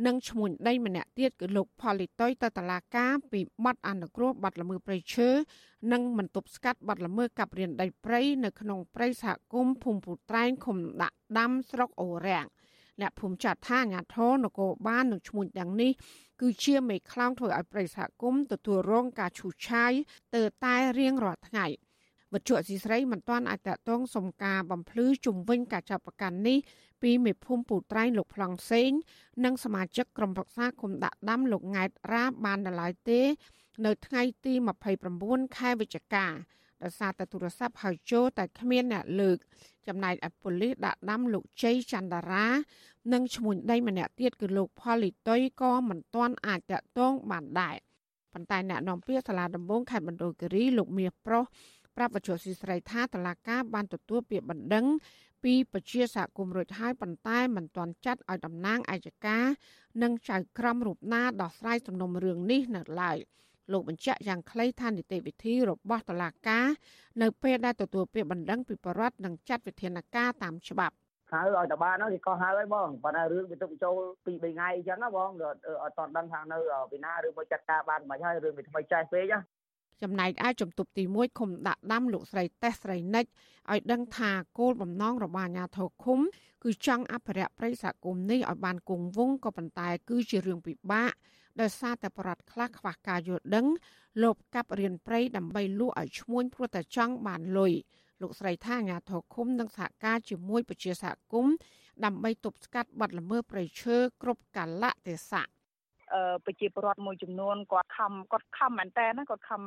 [0.06, 5.30] និងឈ្មោះដីម្នាក់ទៀតគឺលោកផលីតុយទៅតុលាការពីបទអនុគ្រោះបទល្មើសព្រៃឈើ
[5.92, 12.48] និងមិនទប់ស្កាត់បទល្មើសកាប់រានដីព្រៃនៅក្នុងព្រៃសហគមន៍ភូមិពូត្រែងឃុំដាក់ដាំស្រុកអូរាំង
[13.02, 15.92] អ្នកភូមិចាត់ថាអាញាធរនគរបាលនឹងឈ្មោះទាំងនេះ
[16.42, 19.92] គឺជាមេខ្លោងធ្វើឲ្យប្រិយសហគមន៍ទទួលរងការឈូសឆាយ
[20.36, 21.66] ទៅតែរៀងរាល់ថ្ងៃ
[22.34, 26.58] វត្ថុអសីស្រីមិនទាន់អាចតតងសំការបំភ្លឺជំវិញការចាប់ប្រកាន់នេះ
[27.02, 28.92] ពីមេភូមិពូត្រែងលោកប្លង់សេង
[29.46, 33.22] និងសមាជិកក្រុមប្រឹក្សាគុំដាក់ដាំលោកង៉ែតរ៉ាបានដល់ឡើយទេ
[33.86, 34.54] នៅថ្ងៃទី
[35.04, 36.28] 29ខែវិច្ឆិកា
[36.84, 39.38] ដោយសារតែទូរស័ព្ទហៅចូលតែគ្មានអ្នកលើក
[39.88, 42.48] ចំណែកអប៉ូលីសដាក់ដាំលោកជ័យច័ន្ទរា
[43.14, 47.76] និងឈ្មោះដីម្នាក់ទៀតគឺលោកផលីតុយក៏មិនទាន់អាចតាក់ទងបានដែរ
[48.34, 51.44] ប៉ុន្តែអ្នកនាំពាក្យសាលាដំបងខេត្តមណ្ឌលគិរីលោកមាសប្រុស
[51.96, 54.86] ប្រាប់បច្ចុប្បន្នស៊ីស្រីថាតឡាកាបានទទួលពាក្យបណ្ដឹង
[55.44, 59.46] ពីពជាសហគមន៍រួចហើយប៉ុន្តែមិនទាន់ចាត់ឲ្យតំណាងអัยការ
[60.02, 63.18] និងចៅក្រមរូបណាដោះស្រាយសំណុំរឿងនេះនៅឡើយ
[63.72, 66.68] លោកបញ្ជាក់យ៉ាងខ្លីថានីតិវិធីរបស់តុលាការ
[67.22, 70.96] នៅពេលដែលទទួលពាក្យបណ្ដឹងពីបរដ្ឋនឹងចាត់វិធានការតាមច្បាប់
[71.32, 75.30] ហៅឲ្យតបានហ្នឹងគេក៏ហៅឲ្យបងប៉ុន្តែរឿងវាទុកចូលពី3ថ្ងៃអញ្ចឹងណាបង
[75.84, 76.58] អត់តន់ដឹងថានៅ
[76.92, 79.40] ពីណាឬមកចាត់ការបានមិនហើយរឿងវាថ្មីចេះពេកណា
[80.04, 83.26] ចំណែកឯជំទប់ទី1ឃុំដាក់ដាំលោកស្រីតេះស្រីនិច
[83.72, 86.20] ឲ្យដឹងថាគោលបំណងរបស់អាជ្ញាធរឃុំ
[86.64, 91.12] គឺចង់អភិរក្សព្រៃសហគមន៍នេះឲ្យបានគង់វង្សក៏ប៉ុន្តែគឺជារឿងពិបាក
[91.62, 93.68] ដោយសារតែបរដ្ឋខ្លះខ្វះការយល់ដឹង
[94.22, 97.74] លោបកាប់រៀនព្រៃដើម្បីលក់ឲ្យឈ្មួញព្រោះតែចង់បានលុយ
[98.22, 101.56] លោកស្រីថាអាញាធរឃុំនិងសហការជាមួយពជាសហគមន៍
[102.06, 105.46] ដើម្បីទប់ស្កាត់បទល្មើសព្រៃឈើគ្រប់កាលៈទេសៈ
[106.46, 109.62] ប្រជាពលរដ្ឋមួយចំនួនគាត់ខំគាត់ខំមែនតើណាគាត់ខំ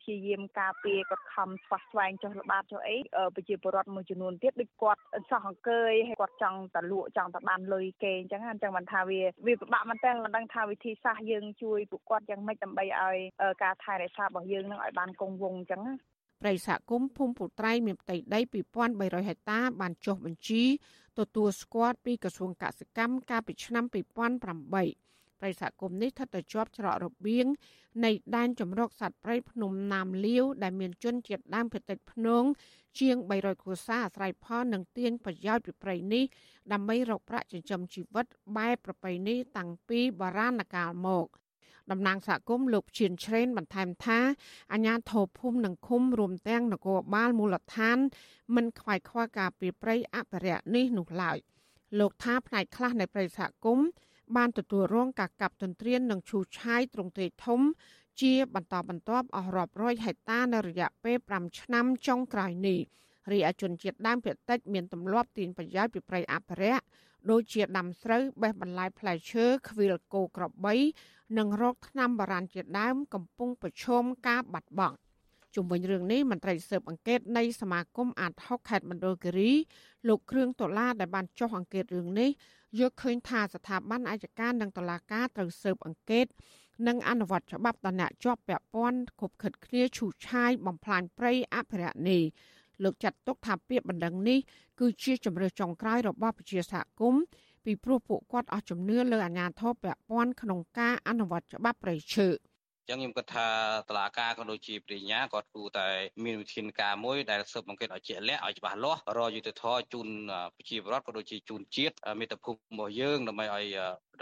[0.00, 2.96] ព្យាយាមការពារគាត់ខំស្វះស្វែងចុះល្បាតចុះអី
[3.34, 13.16] ប្រជាពលរដ្ឋមួយចំនួនទៀតដូចគាត់សោះអង្គើយហើយគាត់ចង់តលក់ចង់តបានលុយគេអញ្ចឹងអញ្ចឹងមិនថាវាវាពិបាកមែនតើមិនដឹងថាវិធីសាស្ត្រយើងជួយពួកគាត់យ៉ាងម៉េចដើម្បីឲ្យ
[13.62, 15.94] ការថែរក្សារបស់យើងនឹងឲ្យបានគង់វង្សអញ្ចឹងណា
[16.42, 18.40] ប្រិយសហគមន៍ភូមិពុត្រៃមានផ្ទៃដី
[18.84, 20.62] 2300ហិកតាបានចុះបញ្ជី
[21.18, 25.06] ទទួលស្គាល់ពីក្រសួងកសិកម្មកាលពីឆ្នាំ2008
[25.40, 27.46] ប្រិយសហគមន៍នេះស្ថិតនៅជាប់ច្រករបៀង
[28.04, 32.44] នៃដែនចម្រុកសត្វព្រៃភ្នំណាមលាវដែលមានជនជាតិដើមភាគតិចភ្នង
[33.00, 36.24] ជាង300គ្រួសារអាស្រ័យផលនិងទាញប្រយោជន៍ពីព្រៃនេះ
[36.72, 41.26] ដើម្បីរកប្រាក់ចិញ្ចឹមជីវិតបែបប្រពៃណីតាំងពីបុរាណកាលមក
[41.90, 44.18] តំណាងសហគមន៍លោកឈៀនឆ្រេនបន្ថែមថា
[44.72, 47.98] អាញាធរភូមិនិងឃុំរួមទាំងនគរបាលមូលដ្ឋាន
[48.54, 51.38] មិនខ្វាយខ្វល់ការពីប្រៃអភិរក្សនេះនោះឡើយ
[51.98, 53.86] លោកថាផ្នែកខ្លះនៃប្រៃសហគមន៍
[54.36, 57.60] បានទទួលរងការកាប់ទន្ទ្រាននិងឈូសឆាយទ្រង់ទ្រាយធំ
[58.20, 62.80] ជាបន្តបន្ទាប់អស់រាប់រយហិកតានៅរយៈពេល5ឆ្នាំចុងក្រោយនេះ
[63.32, 66.84] រីឯជនជាតិដើមភាគតិចមានទម្លាប់ទាញប្រយោជន៍ពីប្រៃអភិរក្ស
[67.30, 70.74] ដូចជាដាំស្រូវបេះបន្លែផ្លែឈើខ្វៀលគោក្របី
[71.38, 74.96] និងរោគថ្នាំបារាណជាដើមកំពុងប្រឈមការបាត់បង់
[75.54, 79.52] ជុំវិញរឿងនេះមន្ត្រីស៊ើបអង្កេតនៃសមាគមអាត6ខេត្តមណ្ឌលគិរី
[80.08, 82.30] លោកគ្រឿងដុល្លារដែលបានចុះអង្កេតរឿងនេះ
[82.80, 86.26] យកឃើញថាស្ថាប័នអាយកានិងតុលាការត្រូវស៊ើបអង្កេត
[86.86, 92.22] និងអនុវត្តច្បាប់ដល់អ្នកជាប់ពាក់ព័ន្ធគប់ខិតគ្នាឈូសឆាយបំផ្លាញព្រៃអភិរក្សនេះ
[92.84, 94.38] លោកចាត់ទុកថាពាក្យបណ្ដឹងនេះ
[94.80, 97.22] គឺជាជំរឿចុងក្រោយរបស់ប្រជាសហគមន៍
[97.64, 102.28] ពីព្រោះពួកគាត់អស់ជំនឿលើអាជ្ញាធរពាក់ព័ន្ធក្នុងការអនុវត្តច្បាប់ព្រៃឈើ។
[102.90, 103.48] ចឹងខ្ញុំគិតថា
[103.88, 105.88] តឡាការក៏ដូចជាព្រាញ្ញាក៏គួរតែ
[106.24, 110.08] មានវិធានការមួយដែលស៊ើបអង្កេតឲ្យជាក់លាក់ឲ្យច្បាស់លាស់រយុទ្ធធរជូន
[110.56, 113.66] ប្រជាពលរដ្ឋក៏ដូចជាជូនជាតិមេត្តាភូមិរបស់យើងដើម្បីឲ្យ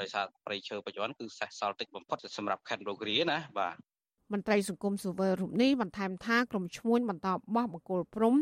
[0.01, 3.77] ដោយសារប្រៃឈើបច្ចុប្បន្នគឺសេសសល់តិចបំផុតសម្រាប់ខេត្តរោគរីណាបាទ
[4.33, 8.35] មន្ត្រីសង្គមស៊ូវើរូបនេះបន្ថែមថាក្រុមឈ្មួញបន្តបោះបង្គោលព្រំ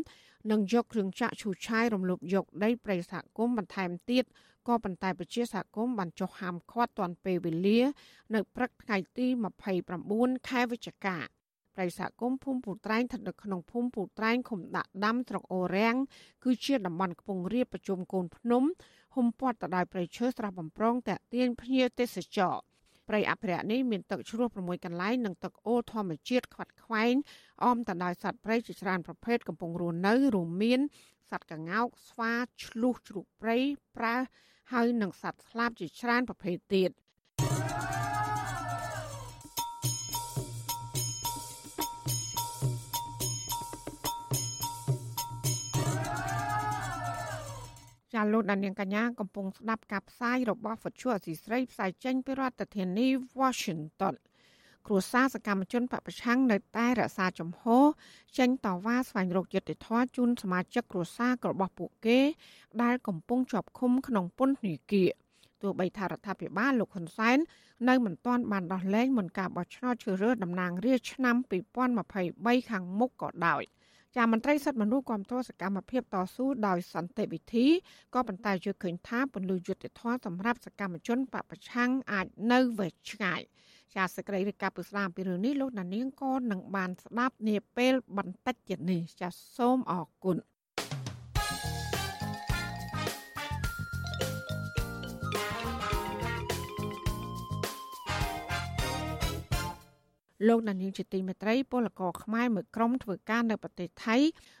[0.51, 4.25] និងយកគ្រឿងចាក់ឈូសឆាយរំលោភយកដីព្រៃសហគមន៍បន្ថែមទៀត
[4.67, 7.79] ក៏ប៉ុន្តែប្រជាសហគមន៍បានចុះហាមឃាត់ទាន់ពេលវេលា
[8.33, 9.27] នៅព្រឹកថ្ងៃទី
[9.87, 11.17] 29ខែវិច្ឆិកា
[11.75, 15.95] ប្រិយសហគមន៍ភូមិពូត្រែងស្ថិតនៅក្នុងភូមិពូត្រែងឃុំដាក់ដាំស្រុកអូរាំង
[16.43, 18.63] គឺជាតំបន់ខ្ពង់រាបប្រជុំកូនភ្នំ
[19.15, 22.55] ហុំព័ទ្ធទៅដោយព្រៃឈើស្រស់បំព្រងតាក់ទាញភ្ញៀវទេសចរ
[23.09, 27.15] ព្រៃអភិរក្សនេះមានទឹកជ្រោះ6កន្លែងនិងទឹកអូរធម្មជាតិខ្វាត់ខ្វែង
[27.63, 30.79] អមទៅដោយសត្វព្រៃជាច្រើនប្រភេទកំពុងរស់នៅរួមមាន
[31.29, 33.57] សត្វកង្កោកស្វាឆ្លុះជ្រូកព្រៃ
[33.97, 34.15] ប្រើ
[34.73, 36.91] ហើយនឹងសត្វស្លាបជាច្រើនប្រភេទទៀត
[48.13, 53.07] ចាលោកដានៀងកញ្ញាកំពុងស្ដាប់ការផ្សាយរបស់វិទ្យុអសីស្រីផ្សាយចេញពីរដ្ឋធានី
[53.39, 54.15] Washington
[54.87, 57.85] គ្រួសារសកម្មជនបពប្រឆាំងនៅតែរក្សាជំហរ
[58.37, 62.19] ចេញតវ៉ាស្វែងរកយុត្តិធម៌ជូនសមាជិកគ្រួសាររបស់ពួកគេ
[62.83, 65.09] ដែលកំពុងជាប់ឃុំក្នុងពន្ធនាគារ
[65.61, 67.37] ទោះបីថារដ្ឋាភិបាលលោកហ៊ុនសែន
[67.89, 71.35] នៅមិនទាន់បានដោះលែងមុនការបោះឆ្នោតជ្រើសរើសតំណាងរាស្ត្រឆ្នាំ
[72.03, 73.63] 2023ខាងមុខក៏ដោយ
[74.15, 77.67] ចាមន្ត្រីសិទ្ធិមនុស្សគាំទ្រសកម្មភាពតស៊ូដោយសន្តិវិធី
[78.13, 83.41] ក៏ប៉ុន្តែយល់ឃើញថាពលយុទ្ធធម៌សម្រាប់សកម្មជនបពប្រឆាំងអាចនៅវែងឆ្ងាយ
[83.95, 90.37] ចាសសេចក្តីរាយការណ៍ពីស្ដាមពីរឿងនេះលោកណានៀងក៏នឹងបានស្ដាប់នាពេលបន្តិចទៀតនេះចាសសូមអរគុណ
[100.47, 104.17] លោកដានីលជាទីមេត្រីពលករខ្មែរមួយក្រុមធ្វើការនៅប្រទេសថៃ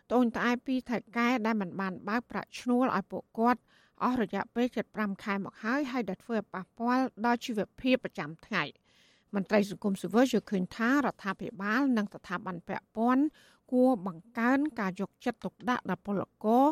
[0.09, 3.61] ត្អូញត្អែពីថៃកែដែលមិនបានបើកប្រាក់ឈ្នួលឲ្យពួកគាត់
[4.03, 8.63] អស់រយៈពេល75ខែមកហើយហើយដែលធ្វើឲ្យប៉ះពាល់ដល់ជីវភាពប្រចាំថ្ងៃ។
[9.35, 13.23] មន្ត្រីសង្គមស៊ីវិលយល់ឃើញថារដ្ឋាភិបាល និងស្ថាប័នពាក់ព័ន្ធ
[13.71, 16.65] គួរបង្កើនការយកចិត្តទុកដាក់ដល់ពលករ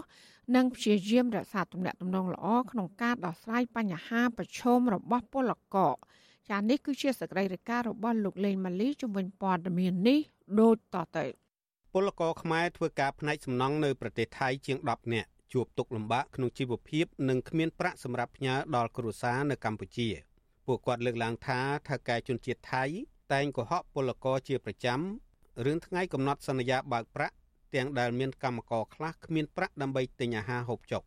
[0.56, 5.93] និងព្យាយាមរក្សាទំនាក់ទំនងល្អក្នុងការដោះស្រាយបញ្ហាប្រឈមរបស់ពលករ
[6.50, 10.19] ចា៎នេះគឺជាសកម្មភាពរបស់លោកលេងម៉ាលីជំនាញព័ត៌មាននេះ
[10.60, 11.26] ដូចតទៅ
[11.93, 20.10] ពលករខ្មែរធ្វើការផ្នែកសំណង់នៅប្រទេសថៃជាង10នាក់ជួបទុក្ខលំបាកក្នុងជីវភាពនិងគ្មានប្រាក់សម្រាប់ផ្ញើដល់គ្រួសារនៅកម្ពុជា។
[20.65, 22.84] ពួកគាត់លើកឡើងថាថៅកែជនជាតិថៃ
[23.34, 25.00] តែងកុហកពលករជាប្រចាំ
[25.65, 27.36] រឿងថ្ងៃកំណត់សន្យាបើកប្រាក់
[27.76, 31.04] ទាំងដែលមានកម្មករខ្លះគ្មានប្រាក់ដើម្បីទិញអាហារហូបចុក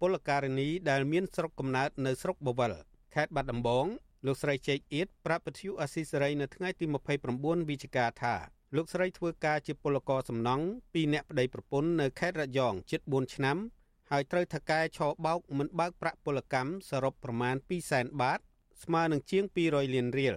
[0.00, 2.74] ពលករនីដែលមានស្រុកកំណើតនៅស្រុកបវល
[3.14, 3.86] ខេត្តបាត់ដំបង
[4.26, 6.84] លោកស្រីជែកអៀតប្រាប់ពធ្យុអស៊ីសេរីនៅថ្ងៃទី
[7.26, 8.34] 29វិច្ឆិកាថា
[8.76, 13.56] លោកស្រីធ្វើការជាពលករសំណង់ពីអ្នកប្តីប្រពន្ធនៅខេត្តរយងជិត4ឆ្នាំ
[14.10, 17.56] ហើយត្រូវថកែឆោបោកមិនបើកប្រាក់ពលកម្មសរុបប្រមាណ
[17.88, 18.40] 200,000បាត
[18.82, 20.36] ស្មើនឹងជាង200លានរៀល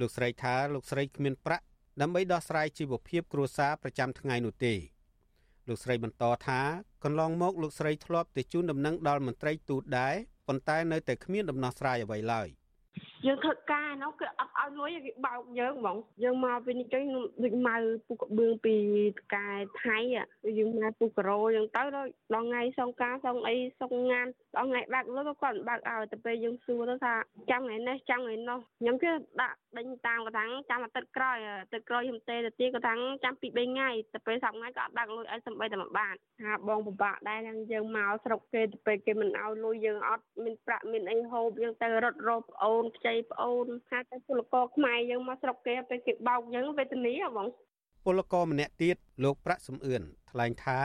[0.00, 1.64] លោកស្រីថាលោកស្រីគ្មានប្រាក់
[2.00, 4.74] ដើម្បីដោះស្រាយជីវភាពគ្រួសារប្រចាំថ្ងៃនោះទេ
[5.68, 6.60] លោកស្រីបន្តថា
[7.04, 10.14] កន្លងមកលោកស្រីធ្លាប់ទៅជូនដំណឹងដល់មន្ត្រីទូតដែរ
[10.48, 12.48] ប៉ុន្តែនៅតែគ្មានដំណោះស្រាយអ្វីឡើយ។
[13.26, 17.00] យើងធ្វើការនោះគឺអត់ឲ្យលុយគេបោកយើងហ្មងយើងមកពីនេះទៅ
[17.44, 17.76] ដូចម៉ៅ
[18.06, 18.74] ពូកបឿងពី
[19.34, 19.48] កែ
[19.82, 19.98] ថៃ
[20.58, 27.14] យើងមកពូការ៉ូយើងទៅដល់ថ្ងៃសងការសងអីសងងាន ដល់ថ្ងៃបាក់លុយក៏គាត់បាក់ឲ្យតែពេលយើងសួរទៅថា
[27.50, 47.48] ចាំថ្ងៃនេះចាំថ្ងៃនោះខ្ញុំគឺដាក់ដេញតាមកថាចាំអាទិត្យក្រោយអាទិត្យក្រោយខ្ញុំទេទៅទីក៏ថាចាំពី3ថ្ងៃតែពេលសប្ថ្ងៃក៏អត់បាក់លុយឲ្យសំបីតែមួយបាតថាបងពិបាកដែរហ្នឹងយើងមកស្រុកគេទៅពេលគេមិនឲ្យលុយយើងអត់មានប្រាក់មានអីហូបយើងទៅរត់រោប្អូនខ្ចីប្អូនថាតែពលករខ្មែរយើងមកស្រុកគេពេលគេបោកយើងវេទនាហ៎បង
[48.04, 50.78] ពលករម្នាក់ទៀតលោកប្រាក់សំអឿនថ្លែងថា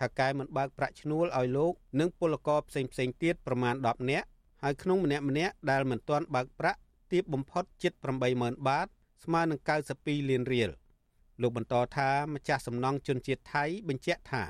[0.00, 4.26] ថាកែមិនបើកប្រាក់ឈ្នួលឲ្យលោកនិងពលករផ្សេងផ្សេងទៀតប្រមាណ10នាក់
[4.62, 6.78] ហើយក្នុងម្នាក់ម្នាក់ដែលមិនទាន់បើកប្រាក់
[7.12, 7.92] ទាបបំផុតជិត
[8.30, 8.86] 80000បាត
[9.24, 9.60] ស្មើនឹង
[9.94, 10.70] 92លានរៀល
[11.42, 14.44] លោកបន្តថាម្ចាស់សំណង់ជនជាតិថៃបញ្ជាក់ថា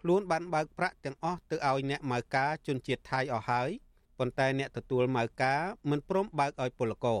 [0.00, 3.70] ខ្លួនបានបើកប្រាក់ទាំងអស់ទៅឲ្យអ្នកម៉ៅការជនជាតិថៃអស់ហើយ
[4.18, 7.20] ប៉ុន្តែអ្នកទទួលម៉ៅការមិនព្រមបើកឲ្យពលករ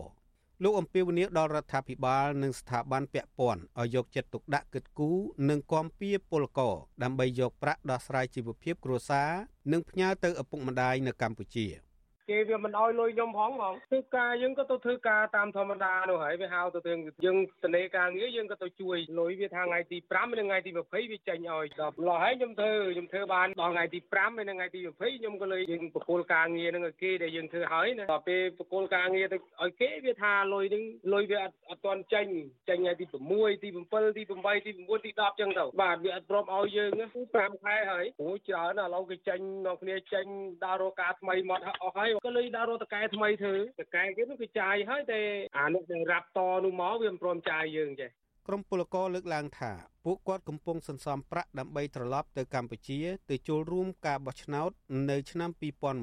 [0.62, 5.18] លោកអំពីវនីដល់រដ្ឋាភិបាលនិងស្ថាប័នពាក់ព័ន្ធឲ្យយកចិត្តទុកដាក់គិតគូរ
[5.48, 9.30] និងគាំពៀពលករដើម្បីយកប្រាក់ដោះស្រាយជីវភាពគ្រួសារ
[9.72, 11.66] និងផ្ញើទៅឪពុកម្ដាយនៅកម្ពុជា។
[12.30, 32.26] គេវាមិនអោយលុយខ្ញុំផងបងធ្វើការយើងក៏ទៅធ្វើការតាមធម្មតានោះហើយវាហៅទៅយើងយើងសនេការងារយើងក៏ទៅជួយលុយវាថាថ្ងៃទី5និងថ្ងៃទី20វាចេញឲ្យដល់ឡោះហើយខ្ញុំធ្វើខ្ញុំធ្វើបានដល់ថ្ងៃទី5ហើយនិងថ្ងៃទី20ខ្ញុំក៏លើយើងបកគលការងារនឹងឲ្យគេដែលយើងធ្វើហើយណាដល់ពេលបកគលការងារទៅឲ្យគេវាថាលុយនឹងលុយវាអត់អត់ទាន់ចេញ
[32.68, 36.90] ចេញថ្ងៃទី6ទី7ទី8ទី9ទី10ចឹងទៅបាទវាអត់ព្រមឲ្យយើង
[37.28, 40.26] 5ខែហើយអូច្រើនឥឡូវគេចេញនាំគ្នាចេញ
[40.64, 45.20] ដល់រកការថ្មីមកអស់ហើយក៏លុយដល់រត់តកែថ្មីធ្វើតកែគេនោះគេចាយហើយតែ
[45.58, 48.10] អានោះដែលរ៉ាប់តនោះមកវាមិនព្រមចាយយើងចេះ
[48.46, 49.72] ក្រមពលករលើកឡើងថា
[50.04, 53.00] ពួកគាត់កំពុងសន្សំប្រាក់ដើម្បីត្រឡប់ទៅកម្ពុជា
[53.30, 54.70] ទៅចូលរួមការបោះឆ្នោត
[55.10, 55.50] នៅឆ្នាំ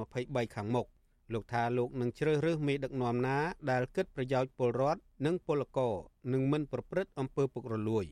[0.01, 0.87] 2023ខាងមុខ
[1.33, 3.37] លោកថាលោកនឹងជ្រើសរើសមេដឹកនាំណា
[3.71, 5.95] ដែលគិតប្រយោជន៍ពលរដ្ឋនិងពលករ
[6.33, 8.05] និងមិនប្រព្រឹត្តអំពើពុករលួយ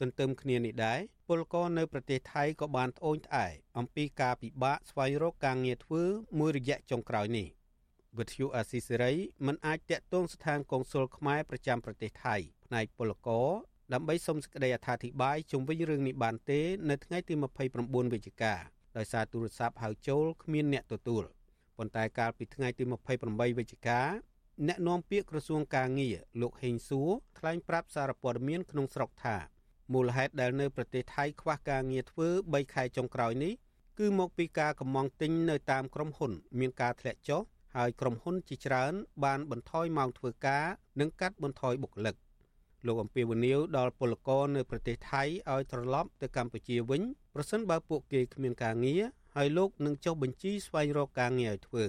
[0.00, 3.46] ទន្ទឹមគ្នានេះដែរពលករនៅប្រទេសថៃក៏បានត្អូញត្អែ
[3.78, 6.02] អំពីការពិបាកស្វែងរកការងារធ្វើ
[6.38, 7.48] មួយរយៈចុងក្រោយនេះ
[8.18, 9.12] វិទ្យុអាស៊ីសេរី
[9.46, 13.48] មិនអាចតាក់ទងស្ថានកុងស៊ុលខ្មែរប្រចាំប្រទេសថៃផ្នែកពលករ
[13.92, 17.34] ដើម្បីសុំសេចក្តីអធិប្បាយជុំវិញរឿងនេះបានទេនៅថ្ងៃទី
[17.74, 18.54] 29វិច្ឆិកា
[18.96, 21.24] ដោយសារទូរស័ព្ទហៅចូលគ្មានអ្នកទទួល
[21.78, 22.84] ប៉ុន្តែកាលពីថ្ងៃទី
[23.20, 24.00] 28វិច្ឆិកា
[24.68, 29.36] អ្នកនាំពាក្យក្រសួងការងារលោកហេងសួរថ្លែងប្រាប់សារព័ត៌មានក្នុងស្រុកថា
[29.92, 33.52] មូលហេតុដែលនៅប្រទេសថៃខ្វះការងារធ្វើ3ខែចុងក្រោយនេះ
[33.98, 37.42] គឺមកពីការកំងទិញនៅតាមក្រុមហ៊ុន មានការធ្លាក់ចុះ
[37.76, 38.92] ហើយក្រុមហ៊ុនជាច្រើន
[39.24, 40.64] បានបន្ថយម៉ោងធ្វើការ
[41.00, 42.16] និងកាត់បន្ថយបុគ្គលិក
[42.86, 47.02] លោកអំពីវនីវដល់ពលករនៅប្រទេសថៃឲ្យត្រឡប់ទៅកម្ពុជាវិញ
[47.34, 49.02] ប្រសិនបើពួកគេគ្មានការងារ
[49.36, 51.84] ហើយលោកនឹងចុះបញ្ជីស្វែងរកការងារឲ្យធ្វើ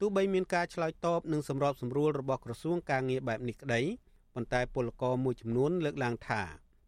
[0.00, 3.80] ទោះបីមានការឆ្លើយតបនឹងសម្របសម្រួលរបស់ក្រសួងការងារបែបនេះក្តី
[4.34, 6.42] ប៉ុន្តែពលករមួយចំនួនលើកឡើងថា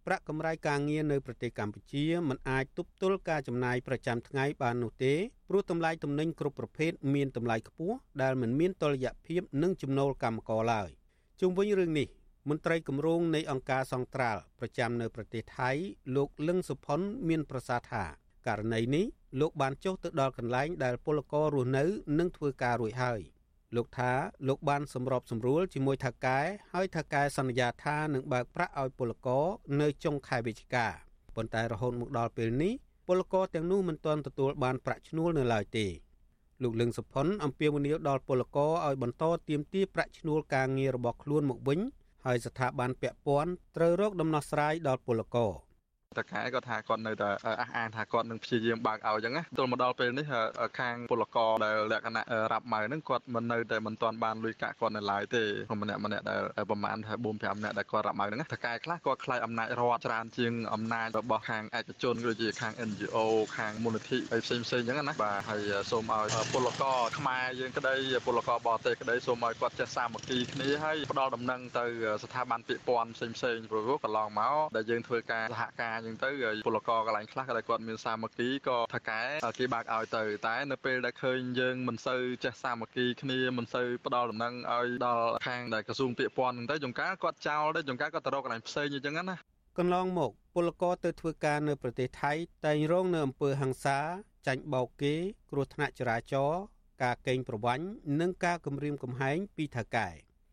[0.06, 5.14] ប្រាក់កម្រៃការងារនៅប្រទេសកម្ពុជាមិនអាចទប់ទល់ការចំណាយប្រចាំថ្ងៃបាននោះទេ
[5.48, 10.88] ព្រោះតម្លៃទំនិញគ្រប់ប្រភេទមានតម្លៃខ្ពស់ដែលមិនមានតុល្យភាពនឹងចំណូលកម្មករឡើយ
[11.40, 12.08] ជុំវិញរឿងនេះ
[12.48, 15.70] មន្ត្រីគម្រោងនៃអង្គការសង្ត្រាល់ប្រចាំនៅប្រទេសថៃ
[16.16, 18.04] លោកលឹងសុផុនមានប្រសាសន៍ថា
[18.46, 19.04] ករណីនេះ
[19.40, 21.84] លោកបានចុះទៅដល់កន្លែងដែលពលកររស់នៅ
[22.18, 23.20] និងធ្វើការរួចហើយ។
[23.74, 24.12] លោកថា
[24.48, 26.38] លោកបានសម្របសម្រួលជាមួយថៅកែ
[26.72, 29.44] ហើយថៅកែសន្យាថានឹងបើកប្រាក់ឲ្យពលករ
[29.80, 30.86] នៅចុងខែវិច្ឆិកា
[31.36, 32.72] ប៉ុន្តែរហូតមកដល់ពេលនេះ
[33.06, 35.86] ពលករទាំងនោះមិនទាន់ទទួលបានប្រាក់ឈ្នួលនៅឡើយទេ
[36.62, 41.80] លោកលឹងសុផុនអំពាវនាវដល់ពលករឲ្យបន្តទៀមទាប្រាក់ឈ្នួលការងាររបស់ខ្លួនមកវិញ
[42.24, 45.52] ហើយស្ថាប័នពាក់ព័ន្ធត្រូវរកដំណោះស្រាយដល់ពលករ
[46.18, 50.26] តកែគាត់ថាគាត់នៅតែអះអាងថាគាត់នឹងព្យាយាមបើកឲ្យអញ្ចឹងណាទល់មកដល់ពេលនេះ
[50.78, 55.44] ខាងពលករដែលលក្ខណៈរាប់ម៉ៅហ្នឹងគាត់មិននៅតែមិនទាន់បានលុយកាក់គាត់នៅឡើយទេ
[55.82, 63.16] ម្នាក់ម្នាក់ដែលប្រហែលថា4 5នាក់ដែលគាត់រាប់ម៉ៅហ្នឹងតកែខ្លះគាត់ខ្លាចអំណាចរដ្ឋច្រើនជាងអំណាចរបស់ខាងឯកជនដូចជាខាង NGO
[63.56, 67.94] ខាងមូលនិធិហើយផ្សេងផ្សេងអញ្ចឹងណាបាទហើយសូមឲ្យពលករខ្មែរយើងក្តី
[68.26, 71.84] ពលករបរទេសក្តីសូមឲ្យគាត់ចេះសាមគ្គីគ្នាហើយផ្ដល់ដំណឹងទៅ
[72.24, 76.30] ស្ថាប័នពាក់ព័ន្ធផ្សេងផ្សេងព្រោះកន្លងមកដែលយើងធ្វើការសហការចឹងទៅ
[76.66, 79.20] ពលករកន្លែងខ្លះដែលគាត់មានសាមគ្គីក៏ថកែ
[79.58, 89.36] គេបើកឲ្យទៅតែនៅពេលដែលឃើញយើងមិនសូវចេះសាមគ្គីគ្នាមិនសូវផ្ដល់ដំណឹងឲ្យដល់ខាងដែលក្រសួងពាក់ព័ន្ធហ្នឹងទៅចង្ការគាត់ចោលទៅចង្ការគាត់ទៅរកកន្លែងផ្សេងអញ្ចឹងណា
[89.78, 92.32] កន្លងមកពលករទៅធ្វើការនៅប្រទេសថៃ
[92.66, 93.98] តែងរងនៅអំពើហិង្សា
[94.46, 95.14] ចាញ់បោកគេ
[95.50, 96.60] គ្រោះថ្នាក់ចរាចរណ៍
[97.02, 97.84] ការកេងប្រវ័ញ្ច
[98.20, 100.08] និងការគំរាមកំហែងពីថៅកែ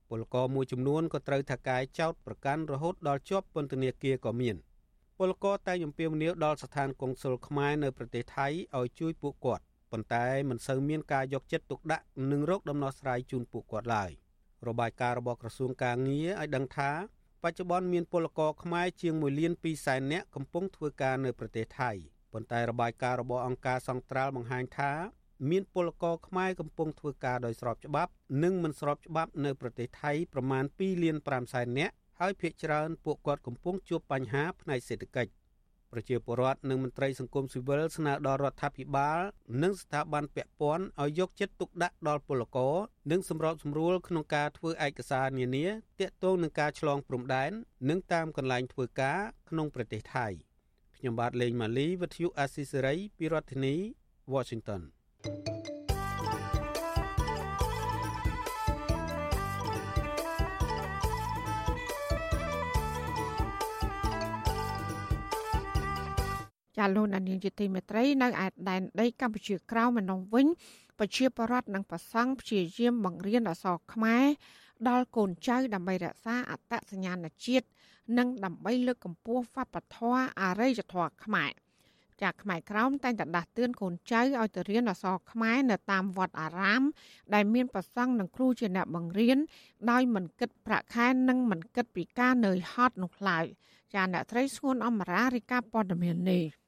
[0.10, 4.58] ពលករមួយចំនួនក៏ត្រូវថៅកែចោទប្រកាន់រហូតដល់ជាប់ពន្ធនាគារក៏មាន។
[5.26, 14.12] ពលករតែងអំពាវនាវដល់ស្ថានកុងស៊ុលខ្មែរនៅប្រទេសថៃឲ្យជួយពួកគាត់ប៉ុន្តែមិនសូវមានការយកចិត្តទុកដាក់និងរកដំណោះស្រាយជូនពួកគាត់ឡើយ
[14.68, 16.92] របាយការណ៍របស់ក្រសួងការងារឲ្យដឹងថា
[17.44, 21.92] បច្ចុប្បន្នមានពលករខ្មែរជាង1លាន2សែននាក់កំពុងធ្វើការនៅប្រទេសថៃ
[22.34, 24.92] ប៉ុន្តែរបាយការណ៍របស់អង្គការសង្ត្រាល់បង្ហាញថា
[25.50, 28.12] មានពលករខ្មែរកំពុងធ្វើការដោយស្របច្បាប់
[28.44, 35.32] និងមិនស្របច្បាប់នៅប្រទេសថៃប្រមាណ2លាន5សែននាក់ ហើយភ្នាក់ច្រើនពួកគាត់កំពុងជួបបញ្ហាផ្នែកសេដ្ឋកិច្ច
[35.94, 39.20] ប្រជាពលរដ្ឋនិងមន្ត្រីសង្គមស៊ីវិលស្នើដល់រដ្ឋាភិបាល
[39.64, 42.76] និងស្ថាប័នពាក់ព័ន្ធឲ្យយកចិត្តទុកដាក់ដល់ពលករ
[43.12, 45.66] និងសម្របសម្រួលក្នុងការធ្វើឯកសារនានា
[46.00, 47.52] ទាក់ទងនឹងការឆ្លងព្រំដែន
[47.90, 50.28] និងតាមកន្លែងធ្វើការក្នុងប្រទេសថៃ
[50.98, 53.76] ខ្ញុំបាទលេងម៉ាលីវិទ្យុអាស៊ីសេរីពីរដ្ឋធានី
[54.34, 54.82] Washington
[55.26, 55.83] thank you
[66.78, 70.48] ចាលោកនាងជាទីមេត្រីនៅឯដែនដីកម្ពុជាក្រៅម្ដងវិញ
[71.00, 74.26] ប្រជាពលរដ្ឋនិងប្រសង់ព្យាយាមបង្រៀនអក្សរខ្មែរ
[74.88, 77.68] ដល់កូនចៅដើម្បីរក្សាអត្តសញ្ញាណជាតិ
[78.18, 81.52] និងដើម្បីលើកកម្ពស់វប្បធម៌អរិយធម៌ខ្មែរ
[82.22, 86.84] ចាក់ខ្មែរក្រោមតែងតែដាស់តឿនកូនចៅឲ្យទៅរៀនអក្សរខ្មែរនៅតាមវត្តអារាម
[87.34, 89.38] ដែលមានប្រសង់និងគ្រូជាអ្នកបង្រៀន
[89.92, 93.46] ដោយមិនគិតប្រាក់ខែនិងមិនគិតពីការនឿយហត់នោះឡើយ
[93.94, 96.63] ចាអ្នកត្រីស្ងួនអមរារិកាព័ត៌មាននេះ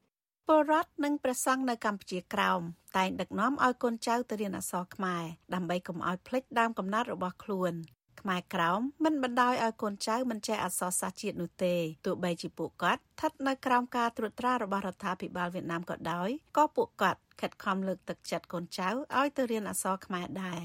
[0.47, 2.62] ពលរដ្ឋនិងព្រះសង្ឃនៅកម្ពុជាក្រោម
[2.97, 7.73] តែងដឹកនាំឲ្យកូនចៅទៅរៀនអក្សរខ្មែរដើម្បីកុំឲ្យភ្លេចដើមកំណើតរបស់ខ្លួន
[8.21, 20.62] ខ្មែរក្រោមមិនបណ្ដោយឲ្យកូនចៅមិនចេះអក្សរសាស្ត្រជាតិនោះទេទោះបីជាពួកគាត់ស្ថិតនៅក្រោមការត្រួតត្រារបស់រដ្ឋាភិបាលវៀតណាមក៏ដោយក៏ពួកគាត់ខិតខំលើកទឹកចិត្តកូនចៅឲ្យទៅរៀនអក្សរខ្មែរដែរ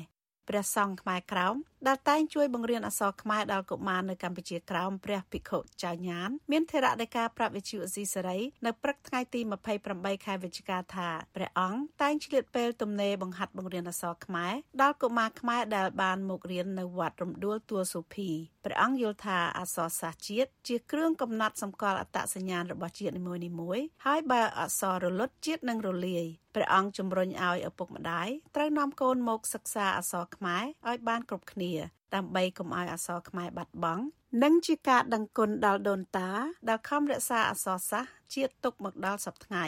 [0.49, 1.55] ព្រះសង្ឃខ្មែរក្រោម
[1.89, 9.41] ដែលតែងជួយបង្រៀនអក្សរខ្មែរដល់កុមារនៅកម្ពុជាក្រោមព្រះភិក្ខុចៅញាន មានធរៈនៃការប្រាប់វិទ្យុអស៊ីសេរីនៅព្រឹកថ្ងៃទី
[9.83, 18.31] 28ខែវិច្ឆិកាថាព្រះអង្គតែងឆ្លៀតពេលទំនេរបង្ហាត់បង្រៀនអក្សរខ្មែរដល់កុមារខ្មែរដែលបានមករៀននៅវត្តរំដួលទួលសុភី
[18.65, 23.23] ព្រះអង្គយល់ថាអក្សរសាស្ត្រជាតិជាគ្រឿងកំណត់សម្គាល់អត្តសញ្ញាណរបស់ជាតិនី
[23.61, 31.70] មួយៗហើយបើអក្សររលត់ជាតិនឹងរលាយព្រះអង្គជំរុញឲ្យឪពុកម្ដាយត្រូវនាំកូនមកសិក្សាអក្សរខ្មែរឲ្យបានគ្រប់គ្នា
[32.15, 34.05] ដើម្បីកុំឲ្យអក្សរខ្មែរបាត់បង់
[34.43, 36.31] និងជាការដឹងគុណដល់ដូនតា
[36.69, 39.67] ដែលខំរក្សាអក្សរសាស្ត្រជាតិទុកមកដល់សប្តាហ៍ថ្ងៃ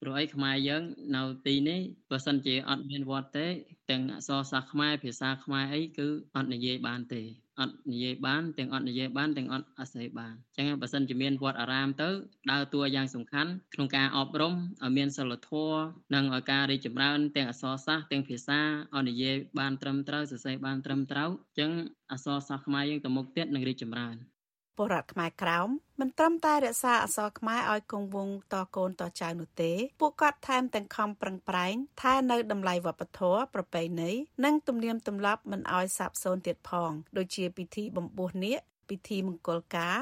[0.00, 0.82] ព្រោះអីខ្មែរយើង
[1.16, 3.46] នៅទីនេះបើសិនជាអត់មានវត្តទេ
[3.90, 7.22] ទាំងអក្សរសាស្ត្រខ្មែរភាសាខ្មែរអីគឺអត់និយាយបានទេ
[7.60, 12.08] អត់និយាយបានទាំងអត់និយាយបានទាំងអត់អាស្រ័យបានអញ្ចឹងបើសិនជាមានវត្តអារាមទៅ
[12.50, 15.82] ដើរតួយ៉ាងសំខាន់ក្នុងការអប់រំឲ្យមានសិលធម៌
[16.14, 21.70] និងឲ្យការរីកចម្រើន ទាំងអក្សរសាស្ត្រទាំងភាសាឲ្យនិយាយបានត្រឹមត្រូវសរសេរបានត្រឹមត្រូវអញ្ចឹង
[22.10, 24.16] អក្សរសាស្ត្រខ្មែរយើងទៅមុខទៀតនឹងរីកចម្រើន
[24.76, 25.68] ពលរដ្ឋខ្មែរក្រោម
[26.00, 34.10] មិនត្រឹមតែរក្សាអក្សរខ្មែរឲ្យគង់វង្សតកូនតចៅនោះទេ ពួកគាត់ថែមទាំងខំប្រឹងប្រែងថែនៅតម្លៃវប្បធម៌ប្រពៃណី
[34.44, 39.96] និងទំនៀមទម្លាប់មិនឲ្យសាបសូន្យទៀតផង ដូចជាពិធីបំពោះនាគពិធីមង្គលការ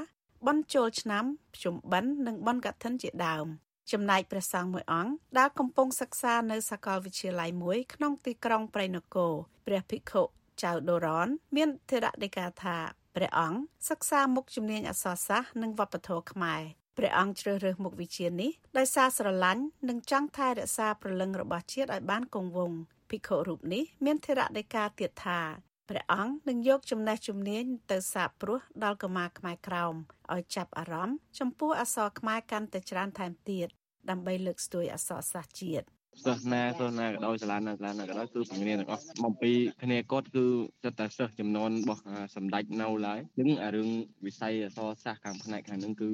[0.46, 3.46] បុណ្យចូលឆ្នាំភ្ជុំបិណ្ឌនិងបុណ្យកឋិនជាដើម
[3.92, 9.32] ចំណែកព្រះសង្ឃមួយអង្គដែលកំពុងសិក្សានៅសាកលវិទ្យាល័យមួយក្នុងទីក្រុងព្រៃនគរ
[9.66, 10.22] ព្រះភិក្ខុ
[10.62, 16.62] ចៅដូរ៉នមានធរៈដីកាថា ព្រះអង្គសិក្សាមុខជំនាញអក្សរសាស្ត្រនិងវប្បធម៌ខ្មែរ
[16.98, 22.78] ព្រះអង្គជ្រើសរើសមុខវិជ្ជានេះដោយសារស្រឡាញ់និងចង់ថែរក្សាព្រលឹងរបស់ជាតិឲ្យបានគង់វង្ស
[23.10, 25.40] ភិក្ខុរូបនេះមានធរៈដីកាទៀតថា
[25.88, 29.94] ព្រះអង្គនឹងយកចំណេះជំនាញទៅសាបព្រោះដល់កុមារខ្មែរក្រោម
[30.32, 33.68] ឲ្យចាប់អារម្មណ៍ចំពោះអក្សរខ្មែរកាន់តែច្រើនថែមទៀត
[34.10, 35.86] ដើម្បីលើកស្ទួយអក្សរសាស្ត្រជាតិ
[36.24, 40.46] សិស្សណាសិស្សណាក៏ដោយសាលាណាសាលាណាក៏ដោយគឺបង្រៀនទាំងអស់មកពីគ្នាគាត់គឺ
[40.84, 42.02] ចិត្តតែសិស្សចំនួនរបស់
[42.36, 43.88] សម្ដេចនៅឡើយនឹងអារឿង
[44.26, 46.08] វិស័យអសរសាស្ត្រខាងផ្នែកខាងហ្នឹងគឺ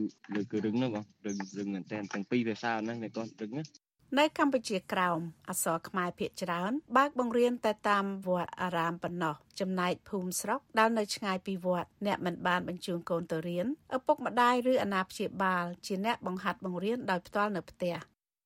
[0.52, 3.64] គឺរឿងហ្នឹងបងរឿងរឿងមែនតើទាំងពីរភាសាហ្នឹងតែគាត់រឿងណា
[4.18, 17.96] នៅកម្ពុជាក្រោមអក្សរខ្មែរភាគច្រើន បើកបង្រៀនតែតាមវត្តអារាមប៉ុណ្ណោះចំណែកភូមិស្រុកដែលនៅឆ្ងាយពីវត្តអ្នកមិនបានបញ្ជូនកូនទៅរៀនឪពុកម្ដាយឬអាណាព្យាបាល ជាអ្នកបង្ហាត់បង្រៀនដោយផ្ទាល់នៅផ្ទះ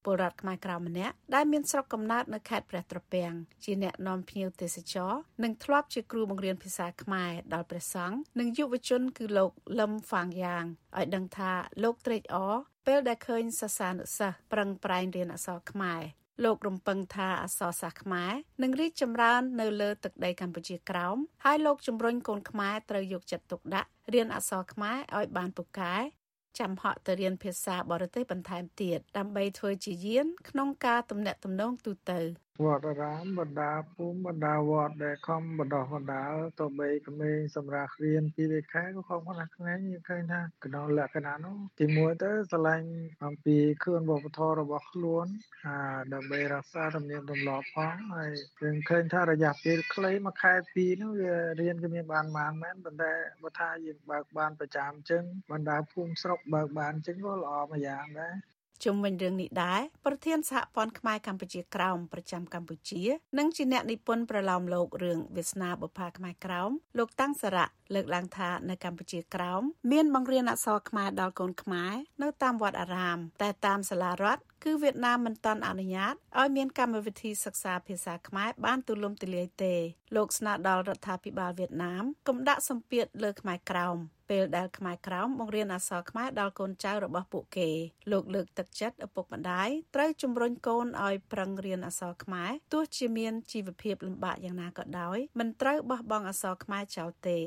[0.05, 3.33] ពលរដ្ឋខ្មែរក្រៅម្នាក់ដែលមានស្រុកកំណើតនៅខេត្តព្រះត្រពាំង
[3.65, 5.13] ជាអ្នកនាំភ្ញៀវទេសចរ
[5.45, 10.65] និងធ្លាប់ជាគ្រូបង្រៀនភាសាខ្មែរដល់ព្រះសង្ឃនិងយុវជនគឺលោកលឹមហ្វាងយ៉ាង
[10.99, 12.55] ឲ្យដឹងថាលោកត្រេកអរ
[12.87, 16.03] ពេលដែលឃើញសាសានុសិស្សប្រឹងប្រែងរៀនអក្សរខ្មែរ
[16.45, 25.95] លោករំពឹងថាអក្សរសាស្ត្រខ្មែរនឹងរីកចម្រើននៅលើទឹកដីកម្ពុជាក្រោមហើយលោកជំរុញកូនខ្មែរត្រូវយកចិត្តទុកដាក់រៀនអក្សរខ្មែរឲ្យបានពូកែ
[26.59, 32.19] ចាំហក់ទៅរៀនភាសាបរទេសបន្ថែមទៀតដើម្បីធ្វើជាយានក្នុងការទំនាក់ទំនងទូទៅ
[32.61, 42.89] វត្តអារាម បណ្ដាភូមិ បណ្ដាវត្តដែលខំបណ្ដោះបណ្ដាលទៅបីក្មេងសម្រាប់រៀនពីលេខែក៏ខំខ្លះក្មេងឃើញថាក្នុងលក្ខណៈនោះទីមួយទៅស្រឡាញ់
[43.25, 45.27] អំពីខឿនវប្បធម៌របស់ខ្លួន
[45.67, 45.77] អា
[46.15, 48.31] ដើម្បីរក្សាទំនៀមទម្លាប់ផងហើយ
[48.63, 53.13] យើងឃើញថារយៈពេលខ្លីមួយខែពីរនោះវារៀនក៏មានបានបានមែនប៉ុន្តែ
[53.43, 58.52] បើថាយើងបើកបានប្រចាំអញ្ចឹងបណ្ដាភូមិស្រុកបើកបានអញ្ចឹងក៏ល្អមួយយ៉ាងដែរ
[58.85, 63.03] ជុំវិញរឿងនេះដែរប្រធានសហព័ន្ធខ្មែរកម្ពុជាក្រោមប្រចាំកម្ពុជា
[63.39, 71.93] និងជាអ្នកនិពន្ធប្រឡោមលោករឿងវាសនាបុប្ផាខ្មែរក្រោមលោកតាំងសារៈលើកឡើងថានៅកម្ពុជាក្រោមមានបង្រៀនអក្សរខ្មែរដល់កូនខ្មែរ
[72.23, 79.75] នៅតាមវត្តអារាម តែតាមសាលារដ្ឋ គឺវៀតណាមមិនទាន់អនុញ្ញាតឲ្យមានកម្មវិធីសិក្សាភាសាខ្មែរបានទូលំទូលាយទេ
[80.17, 83.97] លោកស្នើដល់រដ្ឋាភិបាលវៀតណាមកុំដាក់សម្ពាធលើខ្មែរក្រោម
[84.31, 87.69] ពេលដែលខ្មែរក្រោមបង្រៀនអក្សរខ្មែរដល់កូនចៅរបស់ពួកគេ
[88.13, 97.39] លោកលើកទឹកចិត្តឪពុកម្ដាយត្រូវជំរុញកូនឲ្យប្រឹងរៀនអក្សរខ្មែរទោះជាមានជីវភាពលំបាកយ៉ាងណាក៏ដោយមិនត្រូវបោះបង់អក្សរខ្មែរចោលទេ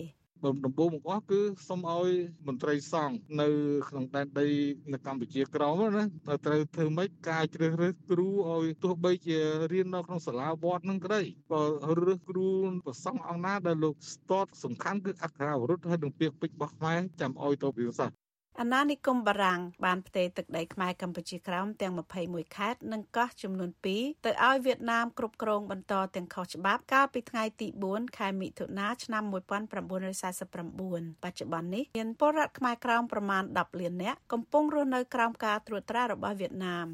[0.43, 2.11] ដំបូងបង្អស់គឺសូមឲ្យ
[2.47, 3.47] មន្ត្រីសង្ឃនៅ
[3.89, 4.47] ក្នុងដែនដី
[4.91, 6.03] នៅកម្ពុជាក្រមណា
[6.45, 9.39] ត្រូវធ្វើម៉េចការជ្រើសរើសគ្រូឲ្យទោះបីជា
[9.71, 11.21] រៀននៅក្នុងសាលាវត្តនឹងក្តី
[11.51, 11.61] ក៏
[12.01, 12.49] រើសគ្រូ
[12.85, 18.24] ប្រសង់អង្គណាដែលលោកស្ទាត់សំខាន់គឺអក្ខរាវរុទ្ធហើយនឹងពាក្យពេចន៍របស់ខ្មែរចាំឲ្យទៅវិសា
[18.59, 21.93] អាណានិគមបារាំងបានផ្ទេរទឹកដីខ្មែរកម្ពុជាក្រោមទាំង
[22.23, 36.87] 21ខេត្តនិងកោះចំនួន2ទៅឲ្យវៀតណាមគ្រប់គ្រងបន្តទាំងខុសច្បាប់កាលពីថ្ងៃទី4ខែមិថុនាឆ្នាំ1949បច្ចុប្បន្ននេះមានពលរដ្ឋខ្មែរក្រោមប្រមាណ10លាននាក់កំពុងរស់នៅក្រោមការត្រួតត្រារបស់វៀតណាម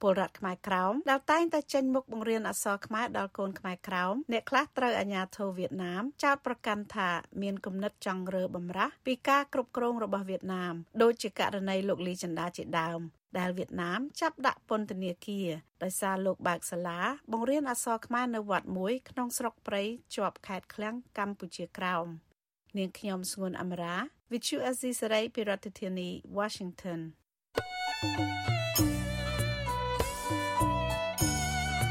[0.00, 7.10] ពលរដ្ឋខ្មែរក្រោមដែលតែងតែចេញមុខបង្រៀនអក្សរខ្មែរដល់កូនខ្មែរក្រោមអ្នកខ្លះត្រូវអាជ្ញាធរវៀតណាមចោទប្រកាន់ថា
[7.42, 13.00] មានគំនិតចង់រើបំរាស់ពីការគ្រប់គ្រងរបស់វៀតណាមដូចជាករណីលោកលីចិន្តាជាដើម
[13.38, 15.48] ដែលវៀតណាមចាប់ដាក់ពន្ធនាគារ
[15.82, 17.00] ដោយសារលោកបើកសាលា
[17.32, 19.82] បង្រៀនអក្សរខ្មែរនៅវត្តមួយក្នុងស្រុកព្រៃ
[20.14, 22.06] ជាប់ខេត្តឃ្លាំងកម្ពុជាក្រោម
[22.76, 23.96] នាងខ្ញុំស្ងួនអមរា
[24.30, 27.00] Vichu Azisari ពីរដ្ឋធានី Washington
[28.02, 28.55] thank you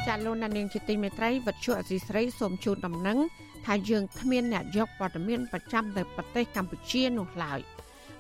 [0.08, 3.18] ចាលោកនាងជាទីមេត្រីវັດជុអសីស្រីសូមជូនដំណឹង
[3.66, 7.60] ថាយើងគ្មានអ្នកយកព័ត៌មានប្រចាំនៅប្រទេសកម្ពុជានោះឡើយ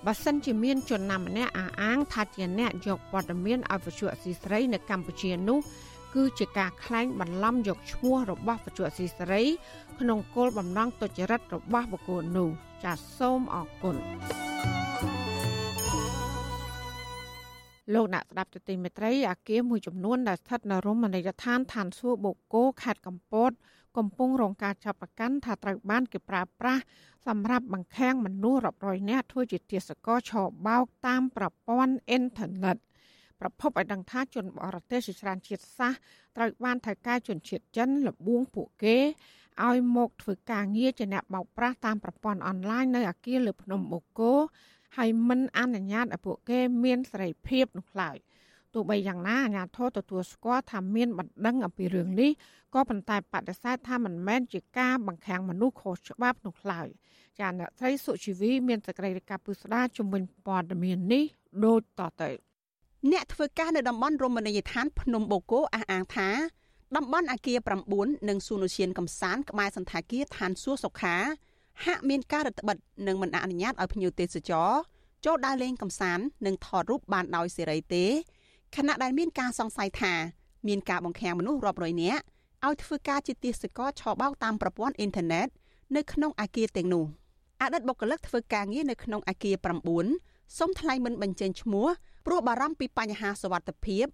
[0.05, 5.59] បើសិនជាមានជនណាម្នាក់អះអាងថាជាអ្នកយកព័ត៌មានឲ្យវិទ្យុអសីស្រីនៅកម្ពុជានោះ
[6.15, 9.41] គឺជាការក្លែងបន្លំយកឈ្មោះរបស់វិទ្យុអសីស្រី
[9.99, 12.49] ក្នុងគោលបំណងទុច្ចរិតរបស់បុគ្គលនោះ
[12.83, 13.95] ចាសសូមអរគុណ
[17.93, 23.51] លោកអ្នកស្ដាប់ទទីមេត្រីអាគារមួយចំនួនដែលស្ថិតនៅរមណីយដ្ឋានឋានសួគ៌បូកគោខេត្តកំពត
[23.97, 26.81] កំពុងរងការចាប់ប្រកាន់ថាត្រូវបានគេប្រើប្រាស់
[27.27, 30.33] សម្រាប់បង្ខាំងមនុស្សរាប់រយនាក់ធ្វើជាទាសករឆ
[30.67, 32.77] បោកតាមប្រព័ន្ធអ៊ីនធឺណិត
[33.39, 35.99] ប្រពន្ធឲ្យដឹងថាជនបរទេសជាច្រើនជាតិសាសន៍
[36.35, 38.97] ត្រូវបានថៅកែជនជាតិចិនលបួងពួកគេ
[39.63, 44.33] ឲ្យមកធ្វើការងារជាអ្នកបោកប្រាស់តាមប្រព័ន្ធអនឡាញនៅអាគារលើភ្នំបូកគោ
[44.95, 48.17] ហើយមិនអនុញ្ញាតឲ្យពួកគេមានសេរីភាពនោះឡើយ
[48.73, 52.31] ទោះបីយ៉ាងណាអាជ្ញាធរទទួលស្គាល់ថាមានបណ្ដឹងអំពីរឿងនេះ
[52.73, 56.87] ក៏ប៉ុន្តែបដិសេធថាមិនមែនជាការបង្ខាំងមនុស្សខុសច្បាប់នោះឡើយ
[57.39, 61.23] ចាអ្នកស្រីសុជីវីមានសេចក្តីរាយការណ៍ពុស្ដាជំនាញព័ត៌មាននេះ
[61.65, 62.29] ដូចតទៅ
[63.11, 66.29] អ្នកធ្វើការនៅតំបន់រមណីយដ្ឋានភ្នំបូកគោអះអាងថា
[66.95, 67.57] តំបន់អាគារ
[67.93, 71.15] 9និងសួនឧទ្យានកំសាន្តក្បែរសន្តាគារឋានសួគ៌សុខា
[71.83, 74.69] ហាក់មានការរឹតបន្តឹងនិងមិនអនុញ្ញាតឲ្យភ្ញៀវទេសចរ
[75.25, 78.05] ចូលដើរលេងកម្សាន្តនិងថតរូបបានដោយសេរីទេ
[78.75, 80.13] ខណៈដែលមានការសង្ស័យថា
[80.67, 82.21] មានការបង្ខាំងមនុស្សរាប់រយនាក់
[82.65, 85.47] ឲ្យធ្វើការជាទាសករឆបោកតាមប្រព័ន្ធអ៊ីនធឺណិត
[85.95, 87.05] នៅក្នុងអាគារទាំងនោះ
[87.61, 89.55] អតីតបុគ្គលិកធ្វើការងារនៅក្នុងអាគារ
[90.05, 91.87] 9សូមថ្លែងមិនបញ្ចេញឈ្មោះ
[92.25, 94.05] ព្រោះបារម្ភពីបញ្ហាសុវត្ថិភាព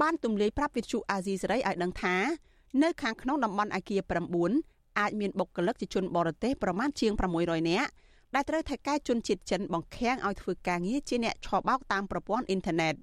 [0.00, 2.16] បានទម្លាយប្រាប់វិទ្យុអាស៊ីសេរីឲ្យដឹងថា
[2.82, 4.00] នៅខាងក្នុងតំបន់អាគារ
[4.42, 7.90] 9 អាចមានបុគ្គលិកជាជនបរទេសប្រមាណជាង600នាក់
[8.34, 12.94] ដែលត្រូវថៃកែជនជាតិចិនបង្ខាំងឲ្យធ្វើការងារជាអ្នកឆបោកតាមប្រព័ន្ធអ៊ីនធឺណិត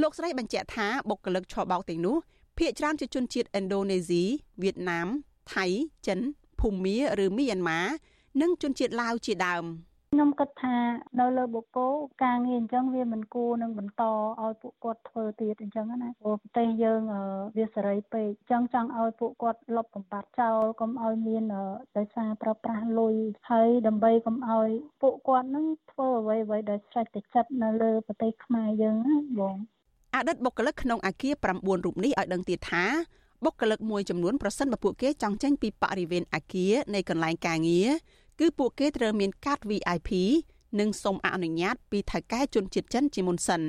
[0.00, 2.16] លោកស្រីបញ្ជាក់ថាបុគ្គលិកឆបោកទាំងនោះ
[2.58, 4.24] ភាគច្រើនជាជនជាតិឥណ្ឌូនេស៊ី
[4.62, 5.08] វៀតណាម
[5.54, 5.66] ថៃ
[6.06, 6.20] ចិន
[6.60, 7.80] ភូមាឬមីយ៉ាន់ម៉ា
[8.40, 9.64] និងជនជាតិឡាវជាដើម។
[10.14, 10.76] ខ្ញុំគិតថា
[11.20, 11.92] នៅលើបុគ្គល
[12.24, 14.02] ការងារអញ្ចឹងវាមិនគួរនឹងបន្ត
[14.42, 17.00] ឲ្យពួកគាត់ធ្វើទៀតអញ្ចឹងណាព្រោះប្រទេសយើង
[17.56, 21.42] វាសេរីពេកអញ្ចឹងចង់ឲ្យពួកគាត់លុបបំបាត់ចោលកុំឲ្យមាន
[21.96, 23.14] ដោយសារប្រើប្រាស់លុយ
[23.50, 24.68] ហើយដើម្បីកុំឲ្យ
[25.02, 29.56] ពួកគាត់នឹងធ្វើអ្វីអ្វីដោយស្រេចតែចិត្តនៅលើប្រទេសខ្មែរយើងណាបង
[30.14, 32.84] អតីតបុគ្គលិកក្នុងអាគារ9រូបនេះឲ្យដឹងទៀតថា
[33.44, 37.90] បុគ្គលិកមួយចំនួនប្រសិនបើពួកគេចង់ចេញពីបរិវេណអាគារនៃកន្លែងការងារ
[38.39, 40.09] គឺពួកគេត្រូវមានកាត VIP
[40.79, 43.61] និងសូមអនុញ្ញាតពីថៅកែជនជាតិចិនជាមុនសិន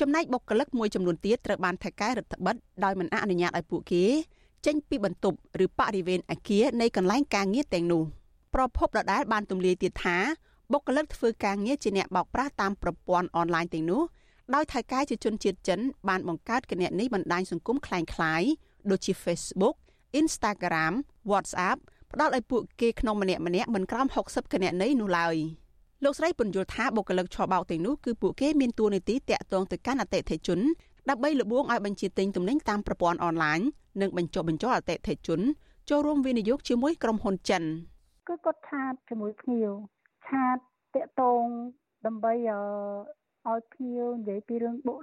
[0.00, 4.04] ចំណែកបុគ្គលិកមួយចំនួនទៀតត្រូវបានថៅកែរដ្ឋបិទដោយមិនអនុញ្ញាតឲ្យពួកគេ
[4.66, 8.02] ចេញពីបន្ទប់ឬបរិវេណអគារនៃកន្លែងការងារទាំងនោះ
[8.54, 10.18] ប្រពន្ធដដែលបានទម្លាយទៀតថា
[10.72, 14.02] បុគ្គលិកធ្វើការងារជាអ្នកបោកប្រាស់តាមប្រព័ន្ធអនឡាញទាំងនោះ
[14.54, 18.48] ដោយថៅកែជាជនជាតិចិនបានបង្កើតគណនីបណ្ដាញសង្គមคล้ายៗ
[18.90, 19.76] ដូចជា Facebook
[20.20, 20.92] Instagram
[21.30, 21.78] WhatsApp
[22.13, 25.35] ផ្ដល់ឲ្យពួកគេក្នុងម្នាក់ម្នាក់មិនក្រោម60គណនីនោះឡើយ
[26.03, 30.59] លោកស្រីពន្យល់ថាបុគ្គលិកឆបោកទាំងនោះគឺពួកគេមានតួនាទីតាក់ទងទៅកាន់អតិថិជន
[31.09, 33.59] ដើម្បីលបួងឲ្យបញ្ជាទិញទំនិញតាមប្រព័ន្ធអនឡាញ
[34.01, 35.39] និងបញ្ចុះបញ្ចូលអតិថិជន
[35.89, 37.63] ចូលរួមវិនិយោគជាមួយក្រុមហ៊ុនចិន
[38.27, 39.71] គឺគាត់ឆាតជាមួយភ្ញៀវ
[40.27, 40.57] ឆាត
[40.95, 41.45] តាក់ទង
[42.05, 42.33] ដើម្បី
[43.47, 44.95] ឲ្យភ្ញៀវនិយាយពីរឿងបុ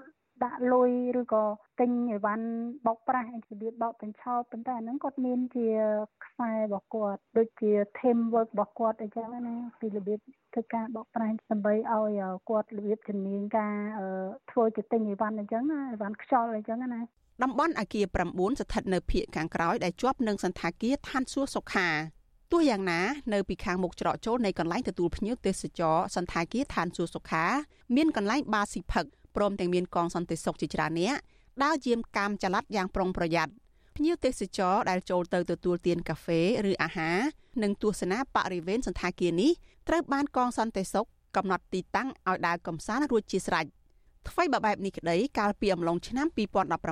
[0.45, 1.45] ដាក់លុយឬក៏
[1.80, 2.47] ទិញអីវ៉ាន់
[2.87, 5.68] បោកប្រាស់របៀបបោកបញ្ឆោតប៉ុន្តែអាហ្នឹងគាត់មានជា
[6.24, 10.18] ខ្សែរបស់គាត់ដូចជា team work របស់គាត់អីចឹងណាពីរបៀប
[10.53, 13.74] ធ្វើការបោកប្រាស់ដើម្បីឲ្យគាត់របៀបជំនាញការ
[14.51, 17.01] ធ្វើជាទិញអីវ៉ាន់អីចឹងណាអីវ៉ាន់ខ្យល់អីចឹងណា
[17.43, 21.89] តំបន់អាគារ9ស្ថិតនៅភូមិខាងក្រោយដែលជាប់នឹងសន្តាគារឋានសួគ៌សុខា
[22.53, 23.01] ទោះយ៉ាងណា
[23.32, 27.45] នៅពីខាងមុខច្រកចូលនៃកន្លែងទទួលភ្ញៀវទេសចរសន្តាគារឋានសួគ៌សុខា
[27.97, 29.05] មានកន្លែងបារស៊ីផឹក
[29.37, 31.16] ព្រមទាំងមានកងសន្តិសុខជាច្រើនអ្នក
[31.64, 33.53] ដើរយាមកាមចល័តយ៉ាងប្រុងប្រយ័ត្ន
[33.97, 37.18] ភ្ញៀវទេសចរដែលចូលទៅទទួលទានកាហ្វេឬអាហារ
[37.62, 39.53] និងទស្សនាបរិវេណសន្តាគារនេះ
[39.89, 41.07] ត្រូវបានកងសន្តិសុខ
[41.37, 43.66] កំណត់ទីតាំងឲ្យដើរកំសាន្តរួចជាស្រេច
[44.28, 46.26] ថ្មីបើបែបនេះក្តីកាលពីអំឡុងឆ្នាំ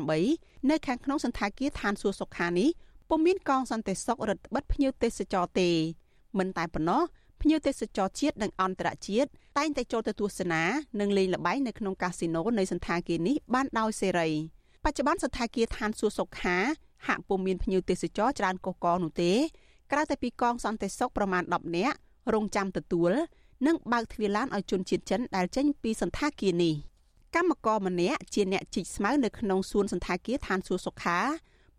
[0.03, 2.69] 2018នៅខាងក្នុងសន្តាគារឋានសួគ៌សុខានេះ
[3.09, 5.69] ពុំមានកងសន្តិសុខរឹតបន្តឹងភ្ញៀវទេសចរទេ
[6.39, 7.03] មិនតែប៉ុណ្ណោះ
[7.45, 9.29] ភ្ញៀវទេសចរជាតិនិងអន្តរជាតិ
[9.59, 10.63] តែងតែចូលទៅទស្សនា
[11.01, 14.29] និងលេងល្បែងនៅក្នុងកាស៊ីណូនៃសន្តាគារនេះបានដោយសេរី
[14.85, 16.57] បច្ចុប្បន្នសន្តាគារឋានសួគ៌សុខា
[17.07, 19.33] ហាក់ពុំមានភ្ញៀវទេសចរច្រើនកុះកនោះទេ
[19.93, 21.97] ក្រៅតែពីកងសន្តិសុខប្រមាណ10នាក់
[22.35, 23.13] រងចាំទទួល
[23.67, 26.75] និងបើកទ្វារឡានឲ្យជនជាតិចិនដែលចេញពីសន្តាគារនេះ
[27.35, 31.19] កម្មករម្នាក់ជាអ្នកជីកស្មៅនៅក្នុងសួនសន្តាគារឋានសួគ៌សុខា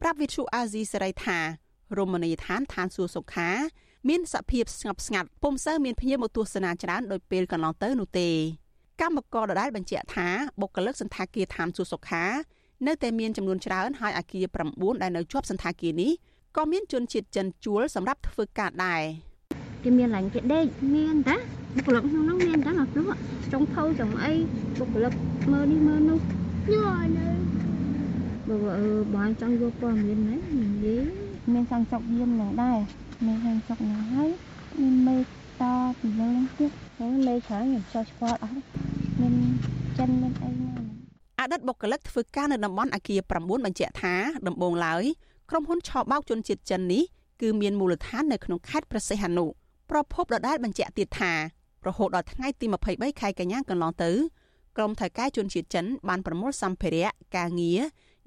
[0.02, 1.40] ប្រាប់វិទ្យុអាស៊ីសេរីថា
[1.98, 3.50] រមណីយដ្ឋានឋានសួគ៌សុខា
[4.10, 8.30] មានសភាពស្ងប់ស្ងាត់ពុំសូវមានភ្ញៀវមកទស្សនាច្រើនដោយពេលកន្លងទៅនោះទេ
[9.02, 10.28] កម្មករដដែលបញ្ជាក់ថា
[10.62, 12.26] បុគ្គលិកសន្តាគារឋានសួគ៌សុខា
[12.88, 16.12] នៅតែមានចំនួនច្រើនហើយអាគារ9ដែលនៅជាប់សន្តាគារនេះ
[16.58, 19.04] ក៏មានជនជាតិចិនជួលសម្រាប់ធ្វើការដែរ
[19.84, 21.38] គេមានឡាញ់គេដេកមានតា
[21.76, 23.10] បុគ្គលិកក្នុងនោះមានតាមកព្រោះ
[23.52, 24.34] ចុងភៅចុងអី
[24.80, 25.14] បុគ្គលិក
[25.52, 26.20] មើលនេះមើលនោះ
[26.74, 27.28] យល់នៅ
[28.48, 31.04] បើអឺបងចង់យកព័ត៌មានហ្នឹងនិយាយ
[31.54, 32.80] មានសង្សុកយាមនឹងដែរ
[33.26, 34.30] មានសង្សុកនឹងហើយ
[34.82, 35.26] មានមេត
[36.00, 38.62] ពីលើនឹងទៀតហើយមេច្រើនខ្ញុំចោះស្គាល់អស់
[39.22, 39.34] មាន
[39.98, 40.74] ចិនមានអីណា
[41.40, 44.14] អតីតបុគ្គលិកធ្វើការនៅតំបន់អាគារ9បញ្ជាក់ថា
[44.48, 45.04] ដំបងឡើយ
[45.50, 47.04] ក្រុមហ៊ុនឆោបោកជនជាតិចិននេះ
[47.42, 49.46] គឺមានមូលដ្ឋាននៅក្នុងខេត្តប្រសេះហនុ
[49.90, 51.34] ប្រពន្ធដដែលបញ្ជាក់ទៀតថា
[51.88, 54.12] រហូតដល់ថ្ងៃទី23ខែកញ្ញាកន្លងទៅ
[54.78, 57.80] ក្រុមថៅកែជនជាតិចិនបានប្រមូលសម្ភារៈការងារ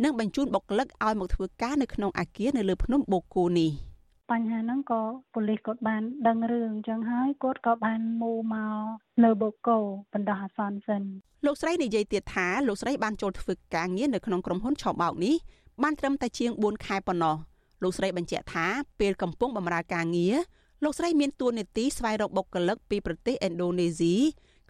[0.04, 3.87] និងបញ្ជូនបុគ្គលិកឲ្យមកធ្វើការនៅក្នុងអាគារនៅលើភ្នំបូកគូនេះ
[4.30, 5.02] បញ្ហាហ្នឹងក៏
[5.34, 8.84] ប៉ូលីសគាត់បានដឹងរឿងអញ្ចឹងហើយគាត់ក៏បានមូមក
[9.24, 9.78] នៅបូកូ
[10.12, 11.02] បណ្ដោះអាសន្នសិន
[11.46, 15.34] លោកស្រីនិយាយទៀតថាលោកស្រីបានចូលធ្វើការងារនៅក្នុងក្រុមហ៊ុនឆោបោកនេះ
[15.82, 17.36] បានត្រឹមតែជាង4ខែប៉ុណ្ណោះ
[17.82, 18.66] លោកស្រីបញ្ជាក់ថា
[19.00, 20.36] ពេលកំពុងបម្រើការងារ
[20.84, 24.14] លោកស្រីមានតួនាទីស្វែងរកបុគ្គលិកពីប្រទេសឥណ្ឌូនេស៊ី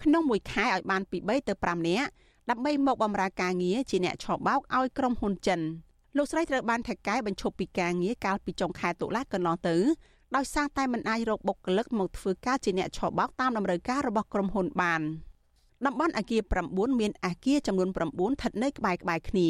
[0.03, 2.09] ក្នុងមួយខែឲ្យបានពី3ទៅ5នាក់
[2.51, 5.61] ដើម្បីមកបម្រើការងារជាអ្នកឆោបោកឲ្យក្រុមហ៊ុនចិន
[6.19, 9.77] លោកស្រីត្រូវបានថៅកែបញ្ឈប់ពីការងារកាលពីចុងខែតុលាកន្លងទៅ
[10.37, 15.03] ដោយសារតែមិនអាចរកបុគ្គលិកមកធ្វើការជាអ្នកឆោបោកតាមតម្រូវការរបស់ក្រុមហ៊ុនបាន
[15.87, 19.49] តំបន់អាគារ9មានអាគារចំនួន9ស្ថិតនៅក្បែរក្បែរគ្នា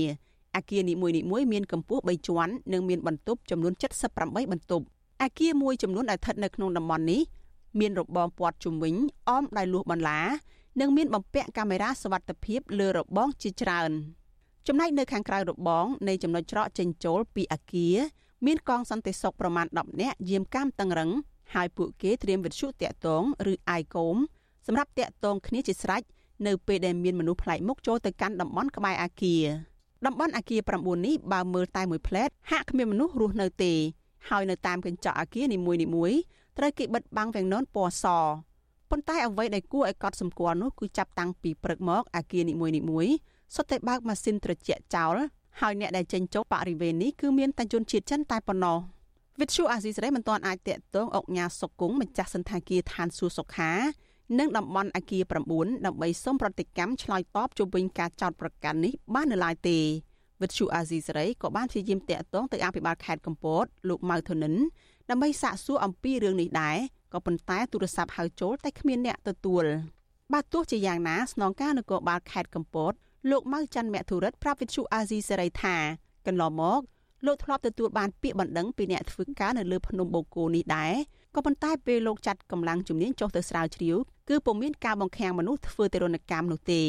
[0.56, 3.72] អាគារនីមួយៗមានកម្ពស់3ជាន់និងមានបន្ទប់ចំនួន
[4.12, 4.84] 78បន្ទប់
[5.22, 7.20] អាគារមួយចំនួនដែលស្ថិតនៅក្នុងតំបន់នេះ
[7.80, 8.94] មានរបងព័ទ្ធជុំវិញ
[9.28, 10.20] អមដោយលួសបន្លា
[10.80, 13.90] និងមានបំពាក់កាមេរ៉ាសវត្ថិភាពលើរបងជាច្រើន
[14.70, 17.96] ចំណែកនៅខាងក្រៅរបងនៃចំណុចច្រកចេញចូលពីអាគារ
[18.46, 21.10] មានកងសន្តិសុខប្រមាណ10នាក់យាមកាមតឹងរឹង
[21.54, 24.16] ហើយពួកគេត្រៀមវិទ្យុតាក់ទងឬអាយកូម
[24.66, 26.02] សម្រាប់តាក់ទងគ្នាជាស្រេច
[26.46, 29.44] នៅពេលដែលមានមនុស្សប្លែកមុខចូលទៅកាន់តំបន់ក្បែរអាគារ
[30.06, 33.72] តំបន់អាគារ9នេះបើមើលតែមួយផ្លែតហាក់គ្មានមនុស្សរស់នៅទេ
[34.28, 36.18] ហើយនៅតាមកញ្ចក់អាគារនីមួយៗ
[36.58, 38.04] ត្រូវគេបិទបាំងវាំងននពណ៌ស
[38.90, 45.16] ប៉ុន្តែអ្វីដែលគួរឲ្យកត់សម្គាល់នោះគឺចាប់តាំងពីព្រឹកមកអាគារនីមួយៗ សុទ្ធតែបើកម៉ាស៊ីនត្រជាក់ចោល
[45.60, 48.78] ហើយអ្នកដែលចេញចូលបរិវេណនេះគឺមានតែជនជាតិចិនតែប៉ុណ្ណោះ
[49.40, 53.72] វិទ្យុអាស៊ីសេរីមិនទាន់អាចតាក់ទងអុកញ៉ាសុកគង់ម្ចាស់សន្តាគារឋានសួគ៌សុខា
[54.38, 55.22] និងតំបន់អាគារ
[55.54, 59.78] 9ដើម្បីសូមប្រតិកម្មឆ្លើយតបជុំវិញការចោទប្រកាន់នេះបាននៅឡើយទេ
[60.42, 64.54] វិទ្យុអាស៊ីសេរីក៏បានព្យាយាមតាក់ទងទៅអភិបាលខេត្តកំពតលោកម៉ៅធនិន
[65.10, 66.76] ដើម្បីសាកសួរអំពីរឿងនេះដែរ
[67.12, 69.64] ក៏ប៉ុន្តែទូរស័ព្ទហៅចូលតែគ្មានអ្នកទទួល
[70.32, 72.92] បាទទោះជាយ៉ាងណាស្នងការនគរបាលខេត្តកំពត
[73.30, 75.76] លោកម៉ៅច័ន្ទមធុរិតប្រាប់វិទ្យុអាស៊ីសេរីថា
[76.26, 76.80] កន្លងមក
[77.26, 80.92] លោកធ្លាប់ទទួលបានពាក្យបណ្ដឹងពីអ្នកធ្វើការនៅលើភ្នំបូកគោនេះដែរ
[81.34, 83.96] ក៏ប៉ុន្តែពេលលោកចាត់កម្លាំងជំនាញចុះទៅស្រាវជ្រាវ
[84.28, 86.82] គឺពុំមានការបង្ខាំងមនុស្សធ្វើទរណកម្មនោះទេ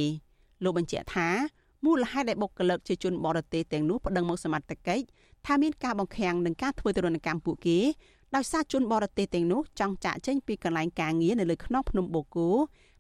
[0.64, 1.30] លោកបញ្ជាក់ថា
[1.86, 5.04] មូលហេតុដែលបុគ្គលិកជាជនបរទេសទាំងនោះប្តឹងមកសមត្ថកិច្ច
[5.46, 7.80] ថាមានការបង្ខាំងនឹងការធ្វើទរណកម្មពួកគេ
[8.36, 12.50] ដោយសារជនបរទេសទាំងនោះចង់ចាក់ចេញពីកន្លែងការងារនៅលើខ្នងភ្នំបូកគោ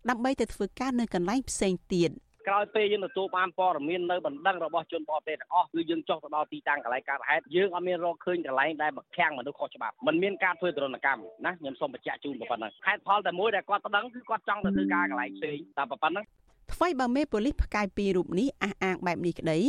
[0.09, 2.11] ដើម្បីទៅធ្វើការនៅកន្លែងផ្សេងទៀត
[2.49, 16.25] ក្រោយពេលយើងទទួលបានព័ត៌មាននៅបណ្ដឹងរបស់ជនបរទេសទាំងអស់គឺយើងចុះទៅដល់ទីតាំងកន្លែងកើតហេតុយើងអត់មានរកឃើញកន្លែងដែលបង្ខាំងមនុស្សខុសច្បាប់មិនមានការធ្វើទរណកម្មណាខ្ញុំសូមបញ្ជាក់ជូនប៉ុណ្ណឹងហេតុផលតែមួយដែលគាត់ប្តឹងគឺគាត់ចង់ទៅធ្វើការកន្លែងផ្សេងតែប៉ុណ្ណឹង
[16.73, 19.59] ថ្មីបើមេប៉ូលីសផ្កាយពីររូបនេះអះអាងបែបនេះក្តី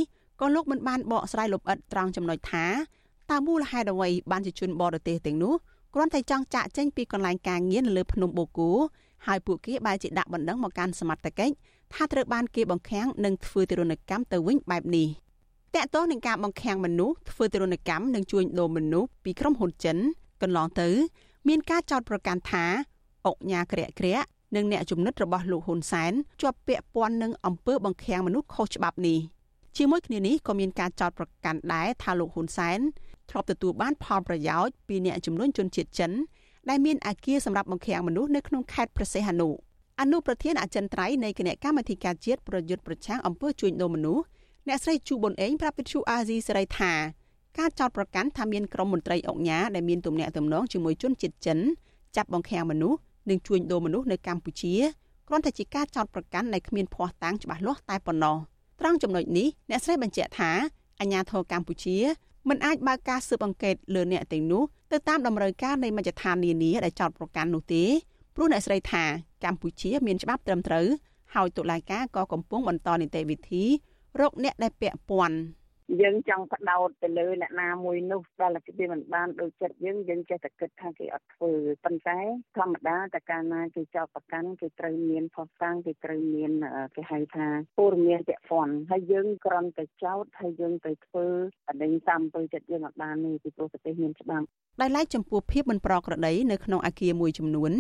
[0.41, 2.66] ក៏លោកមិនបានបកស្រាយលម្អិតត្រង់ចំណុចថា
[3.31, 5.55] តើមូលហេតុអ្វីបានជាជនបរទេសទាំងនោះ
[5.95, 8.70] គ្រាន់តែចង់ចាក់ចេញពីកន្លែងការងារនៅលើភ្នំបូកូ
[9.26, 11.55] ហើយពួកគេបែរជាដាក់បណ្ដឹងមកកាន់សមត្ថកិច្ច
[11.95, 15.09] ថាត្រូវបានគេបង្ខាំងនិងធ្វើទរណកម្មទៅវិញបែបនេះ
[15.74, 19.97] តកតោះនឹងការបង្ខាំងមនុស្សធ្វើទរណកម្មនិងជួញដូរមនុស្សពីក្រុមហ៊ុនចិន
[20.43, 20.88] កន្លងទៅ
[21.49, 22.64] មានការចោទប្រកាន់ថា
[23.26, 24.26] អុកញ៉ាក្រាក់ក្រាក់
[24.57, 29.18] និងអ្នកជំនិតរបស់លោកហ៊ុនសែនជាប់ពាក់ព័ន្ធនឹងអំពើបង្ខាំងមនុស្សខុសច្បាប់នេះ
[29.76, 32.78] ជាមួយគ្នានេះក៏មានការចោទប្រកាន់ដែរថាលោកហ៊ុនសែន
[33.30, 36.12] ធ្លាប់ទទួលបានផលប្រយោជន៍ពីអ្នកចំនួនជនជាតិចិន
[36.68, 39.49] ដែលមានអាគារសម្រាប់បង្ខាំងមនុស្សនៅក្នុងខេត្តព្រះសីហនុ
[40.01, 44.24] អនុប្រធានអចិន្ត្រៃយ៍នៃគណៈកម្មាធិការជាតិប្រយុទ្ធប្រឆាំងអំពើជួញដូរមនុស្ស
[44.68, 46.92] អ្នកស្រីជូប៊ុនអេងប្រាប់វិទ្យុអាស៊ីសេរីថា
[47.59, 51.59] ការចោទប្រកាន់ថាមានក្រុមមន្ត្រីអង្គការដែលមានទំនាក់ទំនងជាមួយជនជាតិចិន
[52.16, 52.98] ចាប់បង្ខាំងមនុស្ស
[53.30, 54.74] និងជួញដូរមនុស្សនៅកម្ពុជា
[55.28, 58.36] គ្រាន់តែជាការចោទប្រកាន់ដែលគ្មានភ័ស្តុតាងច្បាស់លាស់តែប៉ុណ្ណោះ
[58.80, 60.51] ត្រង់ចំណុចនេះអ្នកស្រីបញ្ជាក់ថា
[61.01, 61.96] អាញាធរកម្ពុជា
[62.48, 67.84] មិនអាចបើកការស៊ើបអង្កេតលើអ្នកទាំងនោះទៅតាមតម្រូវការនៃមជ្ឈដ្ឋាននានាដែលចោទប្រកាន់នោះទេ
[68.35, 69.05] ព្រោះអ្នកស្រីថា
[69.45, 70.87] កម្ពុជាមានច្បាប់ត្រឹមត្រូវ
[71.35, 73.64] ហើយតុលាការក៏កំពុងបន្តនីតិវិធី
[74.20, 75.39] រកអ្នកដែលពាក់ព័ន្ធ
[76.03, 81.53] យើងចង់បដោតទៅលើអ្នកណាមួយនោះដែលគេមិនបានដូចចិត្តយើងយើងចេះតែគិតថាគេអត់ធ្វើ
[81.85, 82.18] ប៉ុន្តែ
[82.57, 86.53] ធម្មតាតើកាលណាគេចោទប្រកាន់គេត្រូវមានផុសតាំងគេត្រូវមាន
[86.97, 87.47] គេហៅថា
[87.78, 91.26] ព័ត៌មានពាក់ព័ន្ធហើយយើងគ្រាន់តែចោទហើយយើងទៅធ្វើ
[91.68, 94.47] អដេញតាមទៅចិត្តយើងអត់បានទេពីព្រោះប្រទេសមានច្បាប់
[94.81, 97.72] ដោយឡែកចំពោះភាពមិនប្រក្រតីនៅក្នុងអាគារមួយចំនួន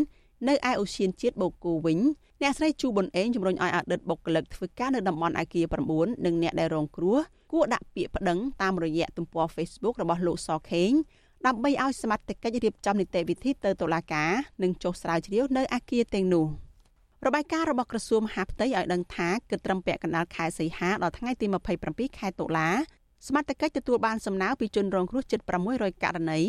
[0.48, 1.98] នៅឯអូសៀនជាតិបូកូវិញ
[2.42, 5.64] អ្នកស្រីជូប៊ុនអេងជំរុញឲ្យអតីតបុគ្គលិកធ្វើការនៅតំបន់អាគារ
[5.96, 7.18] 9និងអ្នកដែលរងគ្រោះ
[7.52, 10.92] គួរដាក់ពាក្យប្តឹងតាមរយៈទំព័រ Facebook របស់លោកសខេង
[11.46, 14.30] ដើម្បីឲ្យសមត្ថកិច្ចរៀបចំនីតិវិធីទៅតុលាការ
[14.62, 16.46] និងចុះស្រាវជ្រាវនៅអាគារទាំងនោះ
[17.26, 21.46] របាយការណ៍របស់ក្រសួងមហាផ្ទៃឲ្យដឹងថាគិតត្រឹមពាក់កណ្ដាលខែសីហាដល់ថ្ងៃទី
[21.82, 22.68] 27ខែតុលា
[23.26, 25.40] សមត្ថកិច្ចទទួលបានសំណើពីជនរងគ្រោះជិត
[25.72, 26.40] 600ករណី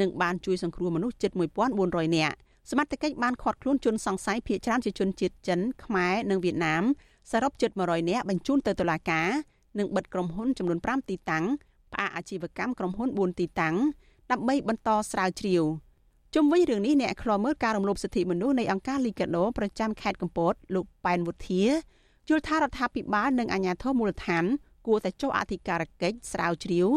[0.00, 1.30] និងបានជួយសង្គ្រោះមនុស្សជិត
[1.74, 2.36] 1400នាក់
[2.70, 6.82] សមត្ថកិច្ចបានឃាត់ខ្លួនជនសង្ស័យភៀសច្រើនជាជនជាតិចិនខ្មែរនិងវៀតណាម
[7.30, 9.28] សរុបជិត100នាក់បញ្ជូនទៅតុលាការ
[9.78, 11.44] និងបិទក្រុមហ៊ុនចំនួន5ទីតាំង
[11.92, 13.76] ផ្អាកអាជីវកម្មក្រុមហ៊ុន4ទីតាំង
[14.30, 15.64] ដើម្បីបន្តស្រាវជ្រាវ
[16.34, 21.64] ជុំវិញរឿងនេះអ្នកខ្លោមើលការរំលោភសិទ្ធិមនុស្សនៃអង្គការ Liga do ប្រចាំខេត្តកំពតលោកប៉ែនវុធា
[22.28, 24.44] យល់ថារដ្ឋាភិបាលនិងអាជ្ញាធរមូលដ្ឋាន
[24.86, 26.88] គួរតែចុះអធិការកិច្ចស្រាវជ្រាវ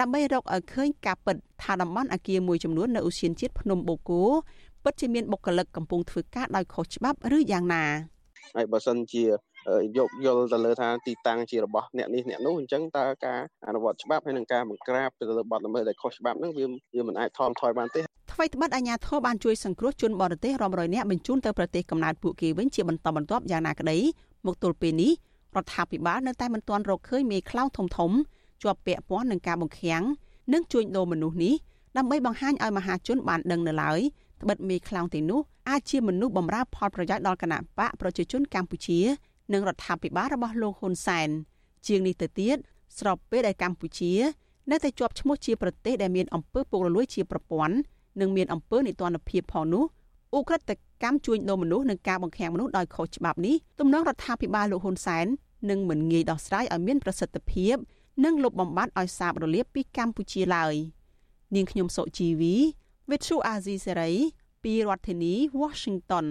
[0.00, 4.22] ដើម្បីរកឲ្យឃើញការពិតថាតំបន់អាគារមួយចំនួននៅឧស្សាហជាតិភ្នំបូកូ
[4.84, 7.84] ពិតជាមានបុគ្គលិកកំពុងធ្វើការដោយខុសច្បាប់ឬយ៉ាងណា
[8.56, 9.24] ហើយបើសិនជា
[9.96, 16.64] យកយល់ទៅលើថាទីតាំងជារបស់អ្នកនេះអ្នកនោះអញ្ចឹងតើការអនុវត្តច្បាប់ហើយនឹងការបង្ក្រាបទៅលើបទល្មើសដែលខុសច្បាប់ហ្នឹងវា
[16.94, 18.00] វាមិនអាចថមថយបានទេ
[18.32, 23.98] ថ្មីត្បិតអាជ្ញាធរបានជួយសង្គ្រោះជនបរទេសរាប់រយនាក់បញ្ជូនទៅប្រទេសកំណើតពួកគេវិញជាបន្តបន្ទាប់យ៉ាងណាក្តី
[24.46, 25.12] មកទល់ពេលនេះ
[25.56, 28.10] រដ្ឋាភិបាលនៅតែមិនទាន់រកឃើញមេខ្លោងធំធំ
[28.62, 30.02] ជាប់ពាក់ព័ន្ធនឹងការបង្ខាំង
[30.52, 31.54] និងជួញដូរមនុស្សនេះ
[31.96, 34.00] ដើម្បីបង្ហាញឲ្យមហាជនបានដឹងនៅឡើយ
[34.42, 39.00] ត្បិតមេខ្លោងទាំងនោះអាចជាមនុស្សបម្រើផលប្រយោជន៍ដល់គណៈបកប្រជាជនកម្ពុជា
[39.52, 41.28] និងរដ្ឋាភិបាលរបស់លោកហ៊ុនសែន
[41.86, 42.56] ជាងនេះទៅទៀត
[42.98, 44.12] ស្របពេលដែលកម្ពុជា
[44.70, 47.76] នៅតែជាប់ឈ្មោះជាប្រទេសដែលមានអំពើពុករលួយជាប្រព័ន្ធ
[48.20, 49.84] និងមានអំពើនីតិរដ្ឋភាពផងនោះ
[50.34, 50.60] អ ுக ្រិត
[51.02, 55.26] កម្មជួញដូរមនុស្សនិងការបង្ខាំងមនុស្សដោយខុសច្បាប់នេះទំនងរដ្ឋាភិបាលលោកហ៊ុនសែន
[55.70, 57.76] នឹងមិនងាយដោះស្រាយឲ្យមានប្រសិទ្ធភាព
[58.24, 60.74] និងលុបបំបាត់ឲ្យសាបរលាបពីកម្ពុជាឡើយ
[61.54, 62.54] នាងខ្ញុំសុជីវី
[63.10, 64.16] Vithu Azizi Serai
[64.62, 66.26] ពីរដ្ឋធានី Washington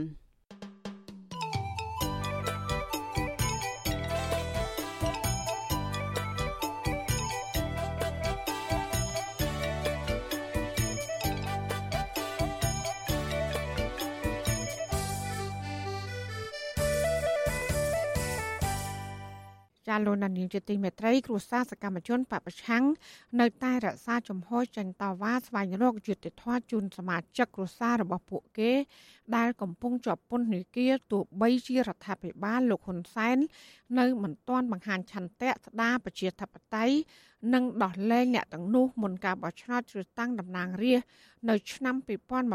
[19.92, 22.84] ចាលោកនានីជាទីមេត្រីគ្រួសារសកម្មជនបពប្រឆាំង
[23.40, 28.72] នៅតែរក្សាជំហរចាញ់តវ៉ាស្វែងរកយុត្តិធម៌ជូនសមាជិកគ្រួសាររបស់ពួកគេ
[29.36, 33.38] ដែលកំពុងជាប់ពន្ធនាគារទោះបីជារដ្ឋាភិបាលលោកហ៊ុនសែន
[34.00, 36.96] នៅមិនទាន់បង្ហាញឆន្ទៈស្ដារប្រជាធិបតេយ្យ
[37.54, 41.08] និងដោះលែងអ្នកទាំងនោះមុនការបោះឆ្នោតជ្រើសតាំងតំណាងរាស្ត្រ
[41.50, 41.96] នៅឆ្នាំ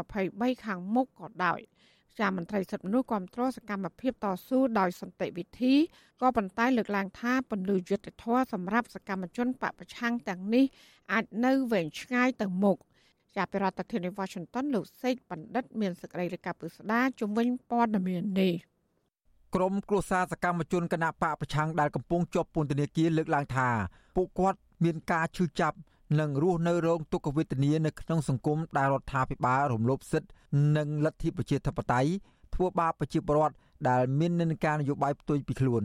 [0.03, 1.61] 2023ខាងមុខក៏ដោយ។
[2.19, 5.73] ចាមន្ត្រីសិទ្ធិមនុស្សគ្រប់គ្រងសកម្មភាពតស៊ូដោយសន្តិវិធី
[6.21, 10.65] ក៏ប៉ុន្តែលើកឡើងថាពន្លឺយុទ្ធធរសម្រាប់សកម្មជនបពប្រឆាំងទាំងនេះ
[11.11, 12.77] អាចនៅវែងឆ្ងាយទៅមុខ
[13.35, 18.53] ជាប្រធានាធិបតី Washington លោកសេកបណ្ឌិត មានសេចក្តីរាយការណ៍ពុស្ដាជំវិញព័ត៌មាននេះ
[19.55, 23.69] ក្រមគ្រួសារសកម្មជនគណៈបកប្រឆាំងដែលកំពុងជាប់ពន្ធនាគារលើកឡើងថា
[24.15, 25.77] ពួកគាត់មានការឈឺចាប់
[26.19, 30.29] និងរស់នៅរងទុក្ខវេទនានៅក្នុងសង្គមដែលរដ្ឋាភិបាលរំលោភសិទ្ធិ
[30.77, 32.09] និងលទ្ធិប្រជាធិបតេយ្យ
[32.53, 33.55] ធ្វើបាបប្រជាពលរដ្ឋ
[33.89, 35.83] ដែលមាននិន្នាការនយោបាយផ្ទុយពីខ្លួន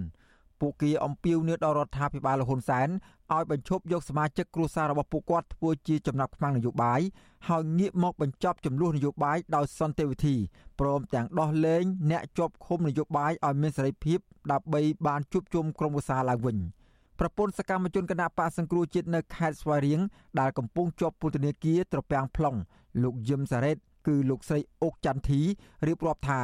[0.61, 2.89] ពួកគេអំពាវនាវដល់រដ្ឋាភិបាលលហ៊ុនសែន
[3.35, 7.01] ឲ្យបញ្ឈប់យកសមាជិកគ្រួសាររបស់ពួកគាត់ធ្វើជាចំណាប់ខ្មាំងនយោបាយ
[7.49, 10.37] ហើយងាកមកបញ្ចប់ចំនួននយោបាយដោយសន្តិវិធី
[10.81, 14.19] ព្រមទាំងដោះលែងអ្នកជាប់ឃុំនយោបាយឲ្យមានសេរីភាព
[14.53, 16.59] ដើម្បីបានជួបជុំក្រុមគ្រួសារឡើងវិញ។
[17.25, 20.01] ប្រពន្ធសកម្មជនគណៈបកសង្គ្រោះជាតិនៅខេត្តស្វាយរៀង
[20.41, 22.59] ដែលកំពុងជាប់ពន្ធនាគារត្រពាំង plong
[23.03, 25.41] លោកយឹមសារ៉េតគឺលោកស្រីអុកចន្ទធី
[25.87, 26.41] រៀបរាប់ថា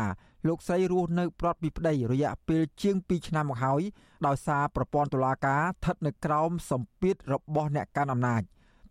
[0.48, 3.82] លោកស្រីរស់នៅប្រត់ពីប្តីរយៈពេលជាង2ឆ្នាំមកហើយ
[4.26, 8.42] ដោយសារប្រព័ន្ធតុលាការស្ថិតនៅក្រោមសម្ពាធរបស់អ្នកកាន់អំណាច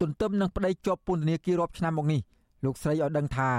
[0.02, 2.22] ទន្ទឹមនឹងប្តីជាប់ពន្ធនាគាររាប់ឆ្នាំមកនេះ
[2.66, 3.52] លោកស្រីឲ្យដឹងថា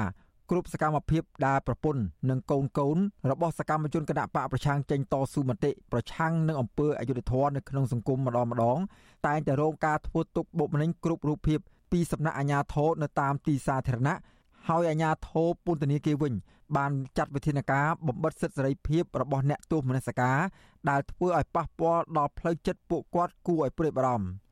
[0.50, 2.98] គ្រប់សកម្មភាពដែលប្រពន្ធនិងកូនកូន
[3.30, 8.78] របស់សកម្មជនគណៈបកប្រឆាំងចេញតស៊ូមតិប្រឆាំងនឹងអំពើអយុត្តិធម៌នៅក្នុងសង្គមម្ដងម្ដង
[9.26, 11.58] តែងតែរងការធ្វើទុកបុកម្នេញគ្រប់រូបភាព
[11.92, 14.16] ពីសំណាក់អាជ្ញាធរនៅតាមទីសាធារណៈ
[14.68, 16.34] ហើយអាជ្ញាធរពន្ធនាគារវិញ
[16.76, 20.38] បានចាត់វិធានការបំបិទសិទ្ធិសេរីភាពរបស់អ្នកទោសមនសិការ
[20.90, 24.47] ដែលធ្វើឲ្យប៉ះពាល់ដល់ផ្លូវចិត្តពួកគាត់គួរឲ្យព្រួយបារម្ភ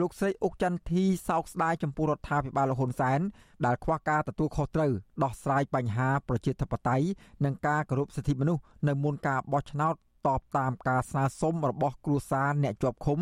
[0.00, 3.20] លោកស្រីអុកចន្ទធីសោកស្ដាយចំពោះរដ្ឋាភិបាលលហ៊ុនសែន
[3.66, 7.06] ដែលខ្វះការទទួលខុសត្រូវដោះស្រាយបញ្ហាប្រជាធិបតេយ្យ
[7.44, 9.94] និងការគោរពសិទ្ធិមនុស្សនៅមុនការបោះឆ្នោត
[10.26, 13.18] តបតាមការស្នើសុំរបស់គ្រួសារអ្នកជាប់ឃុំ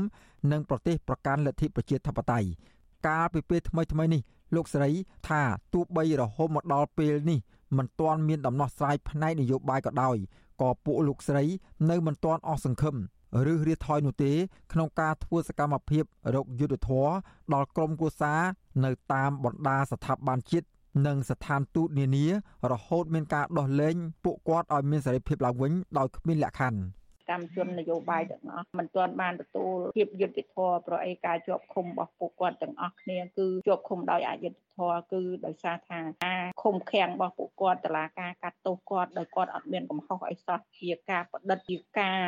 [0.52, 2.48] និងប្រទេសប្រកាន់លទ្ធិប្រជាធិបតេយ្យ
[3.06, 4.22] កាលពីពេលថ្មីថ្មីនេះ
[4.54, 4.90] លោកស្រី
[5.28, 5.42] ថា
[5.72, 7.38] ទោះបីរហូតមកដល់ពេលនេះ
[7.76, 10.16] មិនទាន់មានដំណោះស្រាយផ្នែកនយោបាយក៏ដោយ
[10.60, 11.44] ក៏ពួកលោកស្រី
[11.90, 12.96] នៅមិនទាន់អស់សង្ឃឹម
[13.50, 14.32] ឬរៀថយនោះទេ
[14.72, 16.04] ក្នុងការធ្វើសកម្មភាព
[16.34, 17.08] រកយុទ្ធធរ
[17.52, 18.34] ដល់ក្រមគូសា
[18.84, 20.66] នៅតាមបណ្ដាស្ថាប័នជាតិ
[21.06, 22.26] និងស្ថានទូតនានា
[22.72, 26.80] រហូតមានការដោះលែងពួកគាត់ឲ្យមានសេរីភាពឡើងវិញដោយគ្មានលក្ខខណ្ឌ
[27.30, 42.20] កម្មជននយោបាយទាំងអស់មិនទាន់បានទទួលភាពយុត្តិធម៌ប្រអីការជាប់ឃុំរបស់ពួកគាត់ទាំងអស់គ្នាគឺជាប់ឃុំដោយអយុត្តិធម៌គឺដោយសារថាការឃុំឃាំងរបស់ពួកគាត់តឡាការកាត់ទោសគាត់ដោយគាត់អត់មានកំហុសអីសោះជាការបដិទ្ធជាការ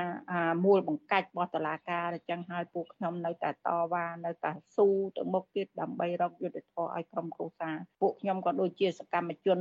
[0.64, 3.54] មូលបង្កាច់របស់តឡាការអញ្ចឹងហើយពួកខ្ញុំនៅតែត
[3.92, 9.58] វ៉ានៅតែស៊ូទៅមុខទៀតដើម្បីរកយុត្តិធម៌ឲ្យក្រុមគ្រួសារពួកខ្ញុំក៏ដូចជាសកម្មជន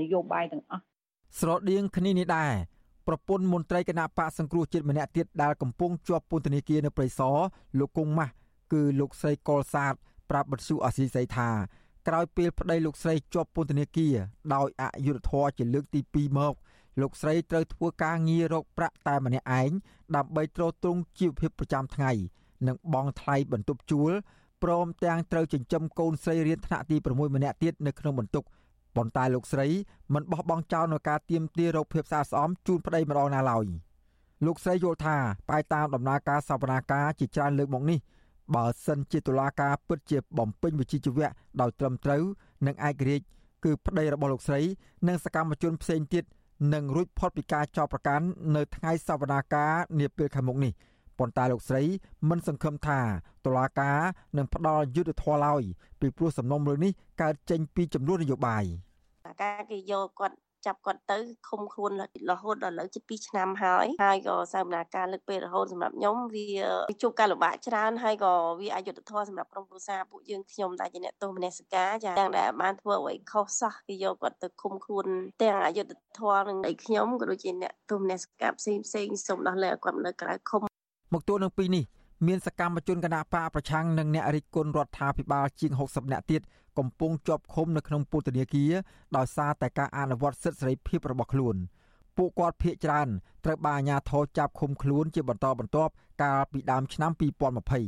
[0.00, 0.82] នយោបាយទាំងអស់
[1.38, 2.52] ស្រដៀងគ្នានេះដែរ
[3.06, 7.36] ប្រពន្ធមន្ត្រីគណៈបកសង្គ្រោះជាតិម្នាក់ទៀតដែលកំពុងជាប់ពន្ធនាគារនៅព្រៃសរ
[7.78, 8.32] លោកគង់ម៉ាស់
[8.72, 9.94] គឺលោកស្រីកុលសាទ
[10.30, 11.50] ប្រាប់បទសុអសីសីថា
[12.08, 14.14] ក្រោយពេលប្តីលោកស្រីជាប់ពន្ធនាគារ
[14.54, 16.54] ដោយអយុធធរជាលើកទី2មក
[17.00, 19.70] លោកស្រីត្រូវធ្វើការងាររកប្រាក់តែម្នាក់ឯង
[20.16, 22.10] ដើម្បីទ្រទ្រង់ជីវភាពប្រចាំថ្ងៃ
[22.66, 24.12] និងបង់ថ្លៃបន្ទប់ជួល
[24.62, 28.44] ព្រមទាំងត្រូវចិញ្ចឹមកូនស្រីរៀនថ្នាក់ទី6ម្នាក់ទៀតនៅក្នុងបន្ទុក
[28.96, 29.68] ប៉ុន្តែលោកស្រី
[30.14, 33.66] មិនបោះបង់ចោលនូវការទៀមទារោគភាពស្អាតស្អំជូនប្តីម្ដងណាឡើយ
[34.46, 35.16] លោកស្រីយល់ថា
[35.50, 37.98] បែតាមដំណើរការសវនាការជាច្រើនលើកមកនេះ
[38.54, 41.28] បើសិនជាតុលាការពិតជាបំពេញវិជ្ជាជីវៈ
[41.60, 42.22] ដោយត្រឹមត្រូវ
[42.66, 43.26] និងឯករាជ្យ
[43.64, 44.60] គឺប្តីរបស់លោកស្រី
[45.08, 46.24] និងសកម្មជនផ្សេងទៀត
[46.74, 48.26] នឹងរួចផុតពីការចោទប្រកាន់
[48.56, 50.72] នៅថ្ងៃសវនាការនាពេលខាងមុខនេះ
[51.18, 51.82] ប៉ុន្តែលោកស្រី
[52.28, 53.00] មិនសង្ឃឹមថា
[53.44, 53.98] តុលាការ
[54.36, 55.62] នឹងផ្ដល់យុត្តិធម៌ឡើយ
[56.00, 56.92] ពីព្រោះសំណុំរឿងនេះ
[57.22, 58.64] កើតចេញពីចំនួននយោបាយ
[59.42, 61.18] ការគេយកគាត់ចាប់គាត់ទៅ
[61.48, 61.90] ឃុំខ្លួន
[62.30, 66.46] រហូតដល់លើជិត2ឆ្នាំហើយហើយក៏សកម្មភាពលើកពេលរហូតសម្រាប់ខ្ញុំវា
[67.02, 75.06] ជួបការលំបាកច្រើនហើយក៏វាអយុត្តិធម៌សម្រាប់ក្រុមគ្រួសារពួកយើងខ្ញុំដែលជាអ្នកទោសមនសិការចាទាំងដែលបានធ្វើអ្វីខុសសោះគេយកគាត់ទៅឃុំខ្លួន
[75.42, 80.60] ទាំងអយុត្តិធម៌នឹងឲ្យខ្ញុំក៏ដូចជាអ្នកទោសមនសិការផ្សេងផ្សេងសូមដោះលែងឲ្យគាត់នៅក្រៅឃុំ
[81.14, 81.84] មកទល់នឹងពីនេះ
[82.26, 86.40] មានសកម្មជនគណបកប្រឆាំងនិងអ្នករិះគន់រដ្ឋាភិបាលជាង60នាក់ទៀត
[86.78, 88.72] កំពុងជាប់ឃុំនៅក្នុងពន្ធនាគារ
[89.16, 91.56] ដោយសារតែការអនុវត្តសិទ្ធិសេរីភាពរបស់ខ្លួន
[92.16, 93.08] ពួកគាត់ភ័យច្រើន
[93.44, 97.10] ត្រូវបានអាជ្ញាធរចាប់ឃុំខ្លួនជាបន្តបន្ទាប់កាលពីដើមឆ្នាំ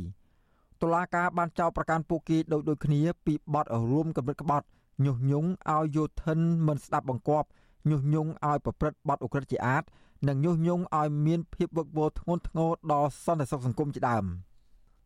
[0.03, 4.65] 2020តុលាការបានចោទប្រកាន់ពួកគេដូចដូចគ្នាពីបទរួមគំនិតក្បត់
[5.05, 7.47] ញុះញង់ឲ្យយោធិនមិនស្ដាប់បង្គាប់
[7.89, 9.83] ញុះញង់ឲ្យប្រព្រឹត្តបទឧក្រិដ្ឋជាអាត
[10.27, 14.25] និងញុះញង់ឲ្យមានភាពវឹកវរធ្ងន់ធ្ងរដល់សន្តិសុខសង្គមជាដើម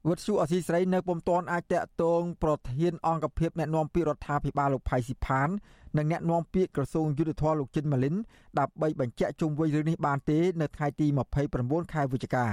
[0.09, 5.49] វត្តសុអសីស្រីនៅពុំទាន់អាចតាក់ទងប្រធានអង្គភិបអ្នកណាំពាក្យរដ្ឋាភិបាលលោកផៃស៊ីផាន
[5.97, 8.15] និងអ្នកណាំពាក្យក្រសួងយុទ្ធភ័ពលោកជិនម៉ាលីន
[8.59, 11.07] ដើម្បីបញ្ជាក់ជុំវិញរឿងនេះបានទេនៅថ្ងៃទី
[11.49, 12.45] 29ខែវិច្ឆិកា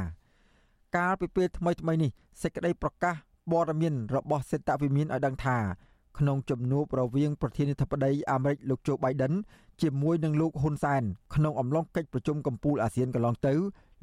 [0.97, 2.11] កាលពីពេលថ្មីថ្មីនេះ
[2.43, 3.15] សេចក្តីប្រកាស
[3.51, 5.57] ព័ត៌មានរបស់សេតវិមានឲ្យដឹងថា
[6.19, 9.33] ក្នុងជំនួបរវាងប្រធានាធិបតីអាមេរិកលោកជូបៃដិន
[9.83, 11.03] ជាមួយនឹងលោកហ៊ុនសែន
[11.35, 13.55] ក្នុងអំឡុងកិច្ចប្រជុំកំពូលអាស៊ានកន្លងទៅ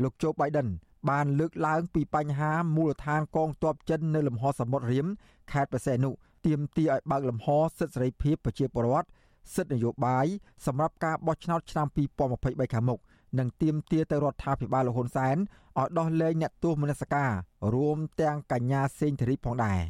[0.04, 0.68] លោកជូបៃដិន
[1.10, 5.08] បានលើកឡើងពីបញ្ហាមូលដ្ឋានកងទ័ពចិននៅលំហសមុទ្ររៀម
[5.52, 6.10] ខេត្តបរសេនុ
[6.46, 9.08] ទាមទារឲ្យបើកលំហសិទ្ធិសេរីភាពប្រជាពលរដ្ឋ
[9.56, 10.26] សិទ្ធិនយោបាយ
[10.66, 11.88] សម្រាប់ការបោះឆ្នោតឆ្នាំ
[12.30, 13.00] 2023ខាងមុខ
[13.40, 17.32] និងទាមទារទៅរដ្ឋាភិបាលលហ៊ុនសែនឲ្យដោះលែងអ្នកទោសមនសិការ
[17.74, 19.82] រួមទាំងកញ្ញាសេងធារីផងដែរ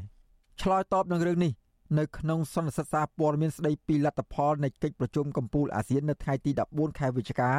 [0.61, 1.53] ឆ្លើយតបនឹងរឿងនេះ
[1.99, 7.51] នៅក្នុងសន្និសីទសារព័ត៌មានស្ដីពីលទ្ធផលនៃកិច្ចប្រជុំកំពូលអាស៊ាននៅថ្ងៃទី14ខែវិច្ឆិកា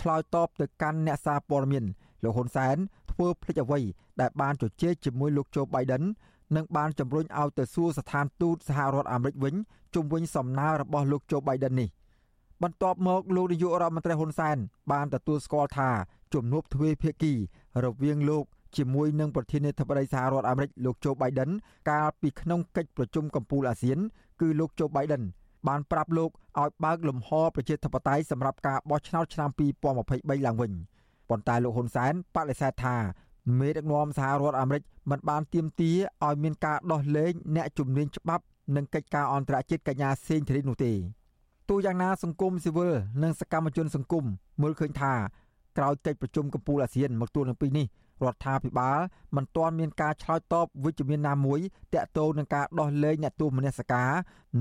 [0.00, 1.84] ឆ្លើយតបទៅកាន់អ្នកសារព័ត៌មាន
[2.22, 2.76] លោកហ៊ុនសែន
[3.10, 3.80] ធ្វើភ្លេចអ្វី
[4.20, 6.02] ដែលបានជជែកជាមួយលោកជូបៃដិន
[6.56, 9.54] និងបានជំរុញឲ្យទៅសួរស្ថានទូតសហរដ្ឋអាមេរិកវិញ
[9.94, 11.88] ជំវិញសំណើរបស់លោកជូបៃដិននេះ
[12.62, 14.56] បន្ទាប់មកលោកនាយករដ្ឋមន្ត្រីហ៊ុនសែន
[14.92, 15.90] បានទទួលស្គាល់ថា
[16.34, 17.32] ជំនួបទ្វេភាគី
[17.84, 18.44] រវាងលោក
[18.76, 21.50] ជាមួយនឹងប្រធានាធិបតីសហរដ្ឋអាមេរិកលោកជូបៃដិន
[21.90, 23.98] កាលពីក្នុងកិច្ចប្រជុំកម្ពុជាអាស៊ាន
[24.40, 25.22] គឺលោកជូបៃដិន
[25.68, 29.50] បានប្រាប់លោកឲ្យបើកលំហប្រជាធិបតេយ្យសម្រាប់ការបោះឆ្នោតឆ្នាំ
[29.98, 30.72] 2023ឡើងវិញ។
[31.28, 32.96] ប៉ុន្តែលោកហ៊ុនសែនបដិសេធថា
[33.58, 38.44] មេដឹកនាំសហរដ្ឋអាមេរិកមិនបានទាមទារឲ្យមានការដោះលែងអ្នកជំនាញច្បាប់
[38.76, 40.92] និងកិច្ចការអន្តរជាតិកញ្ញាសេងធីរីនោះទេ
[41.68, 44.24] ទូយ៉ាងណាសង្គមស៊ីវិលនិងសកម្មជនសង្គម
[44.62, 45.14] មើលឃើញថា
[45.78, 47.86] ក្រោយកិច្ចប្រជុំកំពូលអាស៊ានមកទួលនឹងពីនេះ
[48.22, 48.98] រដ្ឋាភិបាល
[49.36, 51.60] មិនទាន់មានការឆ្លើយតបវិជ្ជមានណាមួយ
[51.94, 54.10] តាក់ទងនឹងការដោះលែងអ្នកទោសមនសិការ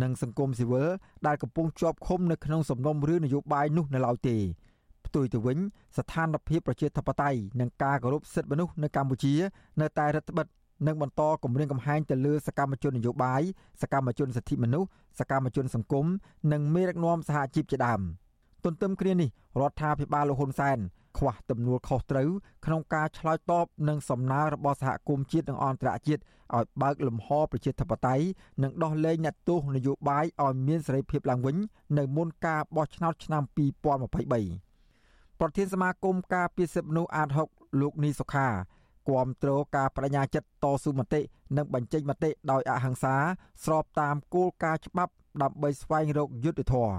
[0.01, 0.89] និងសង្គមស៊ីវិល
[1.27, 4.37] ដែលកំពុងជាប់ឃុំនៅក្នុងសំណុំរឿងនយោបាយនោះនៅឡើយទេ
[5.07, 5.57] ផ្ទុយទៅវិញ
[5.97, 9.33] ស្ថានភាពប្រជាធិបតេយ្យនិងការគោរពសិទ្ធិមនុស្សនៅកម្ពុជា
[9.81, 10.47] នៅតែរដ្ឋបិទ
[10.87, 13.41] និងបន្តគម្រាមកំហែងទៅលើសកម្មជននយោបាយ
[13.81, 14.89] សកម្មជនសិទ្ធិមនុស្ស
[15.19, 16.05] សកម្មជនសង្គម
[16.51, 18.01] និងមេដឹកនាំសហជីពជាដើម
[18.65, 19.29] ទន្ទឹមគ្នានេះ
[19.61, 20.77] រដ្ឋាភិបាលលោកហ៊ុនសែន
[21.17, 22.29] ខ្វះទំនួលខុសត្រូវ
[22.65, 26.21] ក្នុងការឆ្លើយតបនឹងសំណើរបស់សហគមន៍ជាតិនិងអន្តរជាតិ
[26.55, 28.25] ឲ្យបើកលំហប្រជាធិបតេយ្យ
[28.63, 31.55] និងដោះលែងអ្នកទោសនយោបាយឲ្យមានសេរីភាពឡើងវិញ
[31.97, 34.66] នៅមុនការបោះឆ្នោតឆ្នាំ2023
[35.39, 38.47] ប្រធានសមាគមការពារសិទ្ធិមនុស្សអាត6លោកនីសុខា
[39.09, 41.21] គាំទ្រការបដិញ្ញាចិត្តតស៊ូមតិ
[41.57, 43.15] និងបញ្ចេញមតិដោយអហិង្សា
[43.63, 46.95] ស្របតាមគោលការណ៍ច្បាប់ដើម្បីស្វែងរកយុត្តិធម៌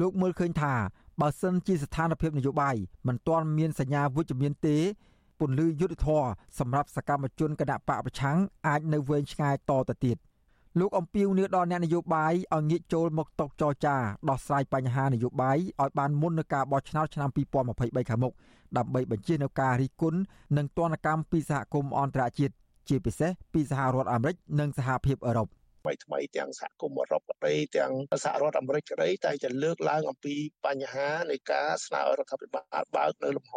[0.00, 0.74] លោកមើលឃើញថា
[1.20, 2.76] បើសិនជាស្ថានភាពនយោបាយ
[3.06, 4.76] មិនទាន់មានសញ្ញាវិជ្ជមានទេ
[5.40, 6.24] ពន្លឺយុទ្ធធរ
[6.58, 10.16] សម្រាប់សកម្មជនគណៈបកប្រឆាំងអាចនៅវែងឆ្ងាយតទៅទៀត
[10.78, 13.96] លោកអំពីវនីដល់អ្នកនយោបាយឲ្យងាកចូលមកតុចរចា
[14.28, 18.32] ដោះស្រាយបញ្ហានយោបាយឲ្យបានមុននឹងការបោះឆ្នោតឆ្នាំ2023ខាងមុខ
[18.76, 20.18] ដើម្បីបញ្ជានៅការរិះគន់
[20.56, 22.54] និងទណ្ឌកម្មពីសហគមន៍អន្តរជាតិ
[22.88, 25.48] ជាពិសេសពីសហរដ្ឋអាមេរិកនិងសហភាពអឺរ៉ុប
[25.80, 27.92] ថ្មីថ្មីទាំងសហគមន៍អឺរ៉ុបក្តីទាំង
[28.24, 30.34] សហរដ្ឋអាមេរិកក្តីតែจะលើកឡើងអំពី
[30.66, 33.54] បញ្ហានៃការស្នើរដ្ឋាភិបាលបើកនៅលំហ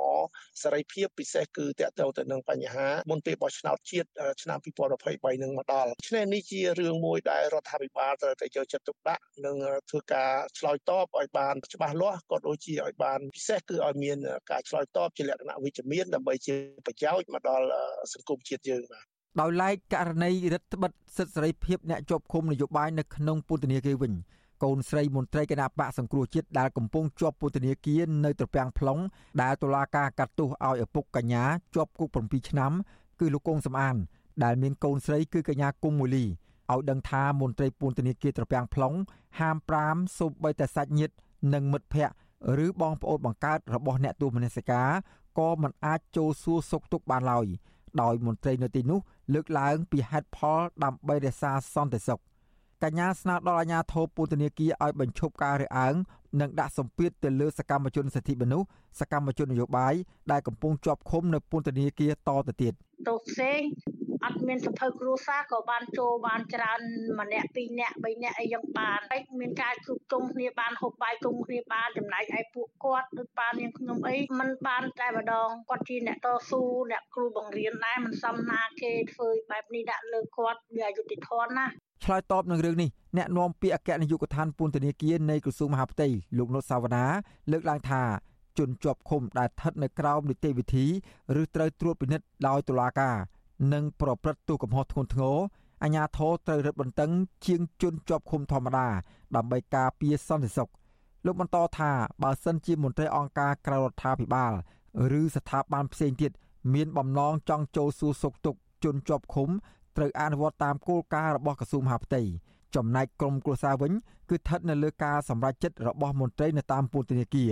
[0.61, 4.09] សេរីភាពពិសេសគឺតកតទៅនឹងបញ្ហាមុនពេលបោះឆ្នោតជាតិ
[4.41, 4.59] ឆ្នាំ
[5.01, 9.55] 2023នឹងមកដល់ឆ្នេះនេះជារឿងមួយដែលរដ្ឋាភិបាលត្រូវតែយកចិត្តទុកដាក់និង
[9.89, 14.17] ធ្វើការឆ្លើយតបឲ្យបានច្បាស់លាស់ក៏ដូចជាឲ្យបានពិសេសគឺឲ្យមាន
[14.51, 16.55] ការឆ្លើយតបជាលក្ខណៈវិជ្ជមានដើម្បីជា
[16.85, 17.65] ប្រយោជន៍មកដល់
[18.13, 24.13] សង្គមជាតិយើងបាទ ដោយឡែកករណីរដ្ឋបិទសិទ្ធិសេរីភាពអ្នកជាប់ឃុំនយោបាយនៅក្នុងពន្ធនាគារវិញ
[24.63, 29.01] កូនស្រីមន្ត្រីគណៈបកសង្គ្រោះជាតិដែលកំពុងជាប់ពន្ធនាគារនៅត្រពាំង plong
[29.41, 31.43] ដែលតុលាការកាត់ទោសឲ្យឪពុកកញ្ញា
[31.75, 32.71] ជាប់គុក7ឆ្នាំ
[33.19, 33.95] គឺលោកកុងសំអាន
[34.43, 38.95] ដែលមានកូនស្រីគឺកញ្ញាគុំមូលីឲ្យដឹងថាមន្ត្រីពន្ធនាគារត្រពាំង plong
[39.39, 39.57] ហាម
[39.87, 41.13] 5សូម្បីតែសាច់ញាតិ
[41.53, 42.15] និងមិត្តភ័ក្តិ
[42.65, 44.89] ឬបងប្អូនបង្កើតរបស់អ្នកទោសមនសិការ
[45.39, 47.47] ក៏មិនអាចចូលសួរសុខទុក្ខបានឡើយ
[48.01, 48.99] ដោយមន្ត្រីនៅទីនោះ
[49.33, 52.19] លើកឡើងពីហេតុផលដើម្បីរក្សាសន្តិសុខ
[52.83, 55.95] កញ្ញាស្នើដល់អាជ្ញាធរពន្ធនាគារឲ្យបញ្ឈប់ការរើសអើង
[56.41, 58.67] និងដាក់សម្ពាធទៅលើសកម្មជនសិទ្ធិមនុស្ស
[58.99, 59.93] សកម្មជននយោបាយ
[60.31, 62.73] ដែលកំពុងជាប់ឃុំនៅពន្ធនាគារតទៅទៀត
[63.07, 63.61] ទោសផ្សេង
[64.25, 66.79] អត់មានសភៅគ្រួសារក៏បានចូលបានច្រើន
[67.19, 76.61] ម្នាក់ពីរនាក់បីនាក់អីយ៉ាងបានតែមានការជួបជុំគ្នាបានហូបបាយជុំគ្នាបានចំណែកឯពួកគាត់ដូចប៉ានាងខ្ញុំអីมันបានតែម្ដងគាត់ជាអ្នកតស៊ូ
[76.91, 81.73] អ្នកគ្រូបង្រៀនដែរមិនសមណាគេធ្វើបែបនេះដាក់លើគាត់វាអយុត្តិធម៌ណាស់
[82.03, 87.05] ឆ្លើយតបនឹងរឿងនេះអ្នកនាំពាក្យអគ្គនាយកដ្ឋានពន្ធនាគារនៃក្រសួងមហាផ្ទៃលោកនុតសាវណ្ណា
[87.51, 88.01] លើកឡើងថា
[88.57, 90.85] ជនជាប់ឃុំដែលស្ថិតនៅក្រោមនីតិវិធី
[91.41, 93.15] ឬត្រូវត្រួតពិនិត្យដោយតុលាការ
[93.73, 95.37] និងប្រព្រឹត្តទោសកំហុសធ្ងន់ធ្ងរ
[95.83, 97.11] អាជ្ញាធរត្រូវរឹតបន្តឹង
[97.45, 98.87] ជាងជនជាប់ឃុំធម្មតា
[99.35, 100.69] ដើម្បីការពារសន្តិសុខ
[101.25, 101.91] លោកបន្តថា
[102.23, 104.53] បើសិនជាមន្ត្រីអង្គការក្រៅរដ្ឋាភិបាល
[105.19, 106.31] ឬស្ថាប័នផ្សេងទៀត
[106.73, 109.49] មានបំណងចង់ចូលសួរសុខទុក្ខជនជាប់ឃុំ
[109.97, 112.21] ត្រូវអនុវត្តតាមគោលការណ៍របស់ក្រសួងមហាផ្ទៃ
[112.75, 113.91] ចំណែកក្រមគ្រួសារវិញ
[114.29, 117.51] គឺស្ថិតនៅលើការសម្រេចចិត្តរបស់មន្ត្រីនៅតាមពន្ធនាគារ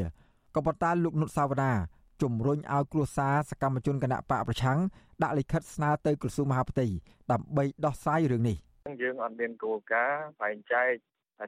[0.55, 1.73] ក៏ប៉ុន្តែលោកនុតសាវណ្ណា
[2.21, 4.79] ជំរុញឲ្យគ្រួសារសកម្មជនគណៈបកប្រឆាំង
[5.23, 6.85] ដាក់លិខិតស្នើទៅក្រសួងមហាផ្ទៃ
[7.31, 8.57] ដើម្បីដោះស្រាយរឿងនេះ
[9.01, 10.91] យើងអត់មានគោលការណ៍បែងចែក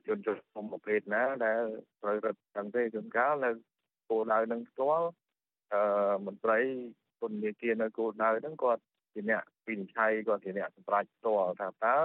[0.08, 1.62] ជនជនគុំប្រភេទណាដែល
[2.02, 3.52] ត្រូវរត់ទាំងទេជួនកាលនៅ
[4.10, 5.08] គោលដៅនឹងផ្ទាល់
[5.74, 5.82] អឺ
[6.26, 6.60] មន្ត្រី
[7.20, 8.82] ពន្ធនាគារនៅគោលដៅហ្នឹងគាត់
[9.14, 11.98] ជាអ្នកវិនិច្ឆ័យគាត់ជាអ្នកសម្រេចផ្ទាល់ថាតើ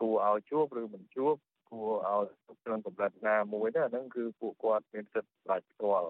[0.00, 1.34] គួរឲ្យជួបឬមិនជួប
[1.70, 2.24] គួរឲ្យ
[2.64, 6.08] ក្នុងកម្រិតណាមួយទៅអាហ្នឹងគឺពួកគាត់មានសិទ្ធិសម្រេចផ្ទាល់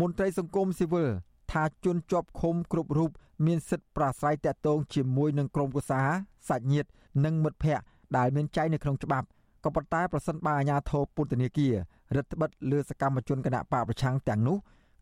[0.00, 1.08] មន្ត្រីសង្គមស៊ីវិល
[1.52, 3.10] ថាជនជាប់ឃុំគ្រប់រូប
[3.46, 6.00] មានសិទ្ធិប្រាស្រ័យតាក់ទងជាមួយនឹងក្រុមប្រសា
[6.48, 6.88] សាច់ញាតិ
[7.24, 7.84] និងមិត្តភ័ក្តិ
[8.16, 9.26] ដែលមានចែងនៅក្នុងច្បាប់
[9.64, 11.74] ក៏ប៉ុន្តែប្រសិនបើអាជ្ញាធរពន្ធនាគារ
[12.16, 14.56] រដ្ឋបិទលើសកម្មជនគណៈបកប្រឆាំងទាំងនោះ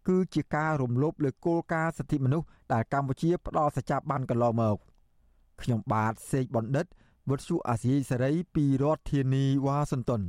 [0.09, 4.77] គឺជាការរំលោភលើគោលការណ៍សិទ្ធិមនុស្សដែលកម្ពុជាផ្ដល់សច្ចាប័នកន្លងមក
[5.63, 6.87] ខ្ញុំបាទសេកបណ្ឌិត
[7.29, 10.23] វុទ្ធុអាស៊ីសេរីពីរដ្ឋធានីវ៉ាស៊ីនតោន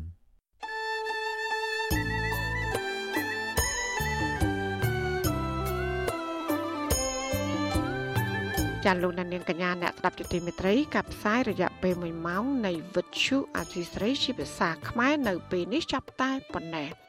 [8.85, 17.08] ចាលោកនាងកញ្ញាអ្នកស្ដាប់ជទីមេត្រីកັບផ្សាយរយៈពេល1ម៉ោងនៃវិទ្យុអាស៊ីស្រីជាភាសាខ្មែរនៅពេលនេះចាប់តែប៉ុណ្ណេះ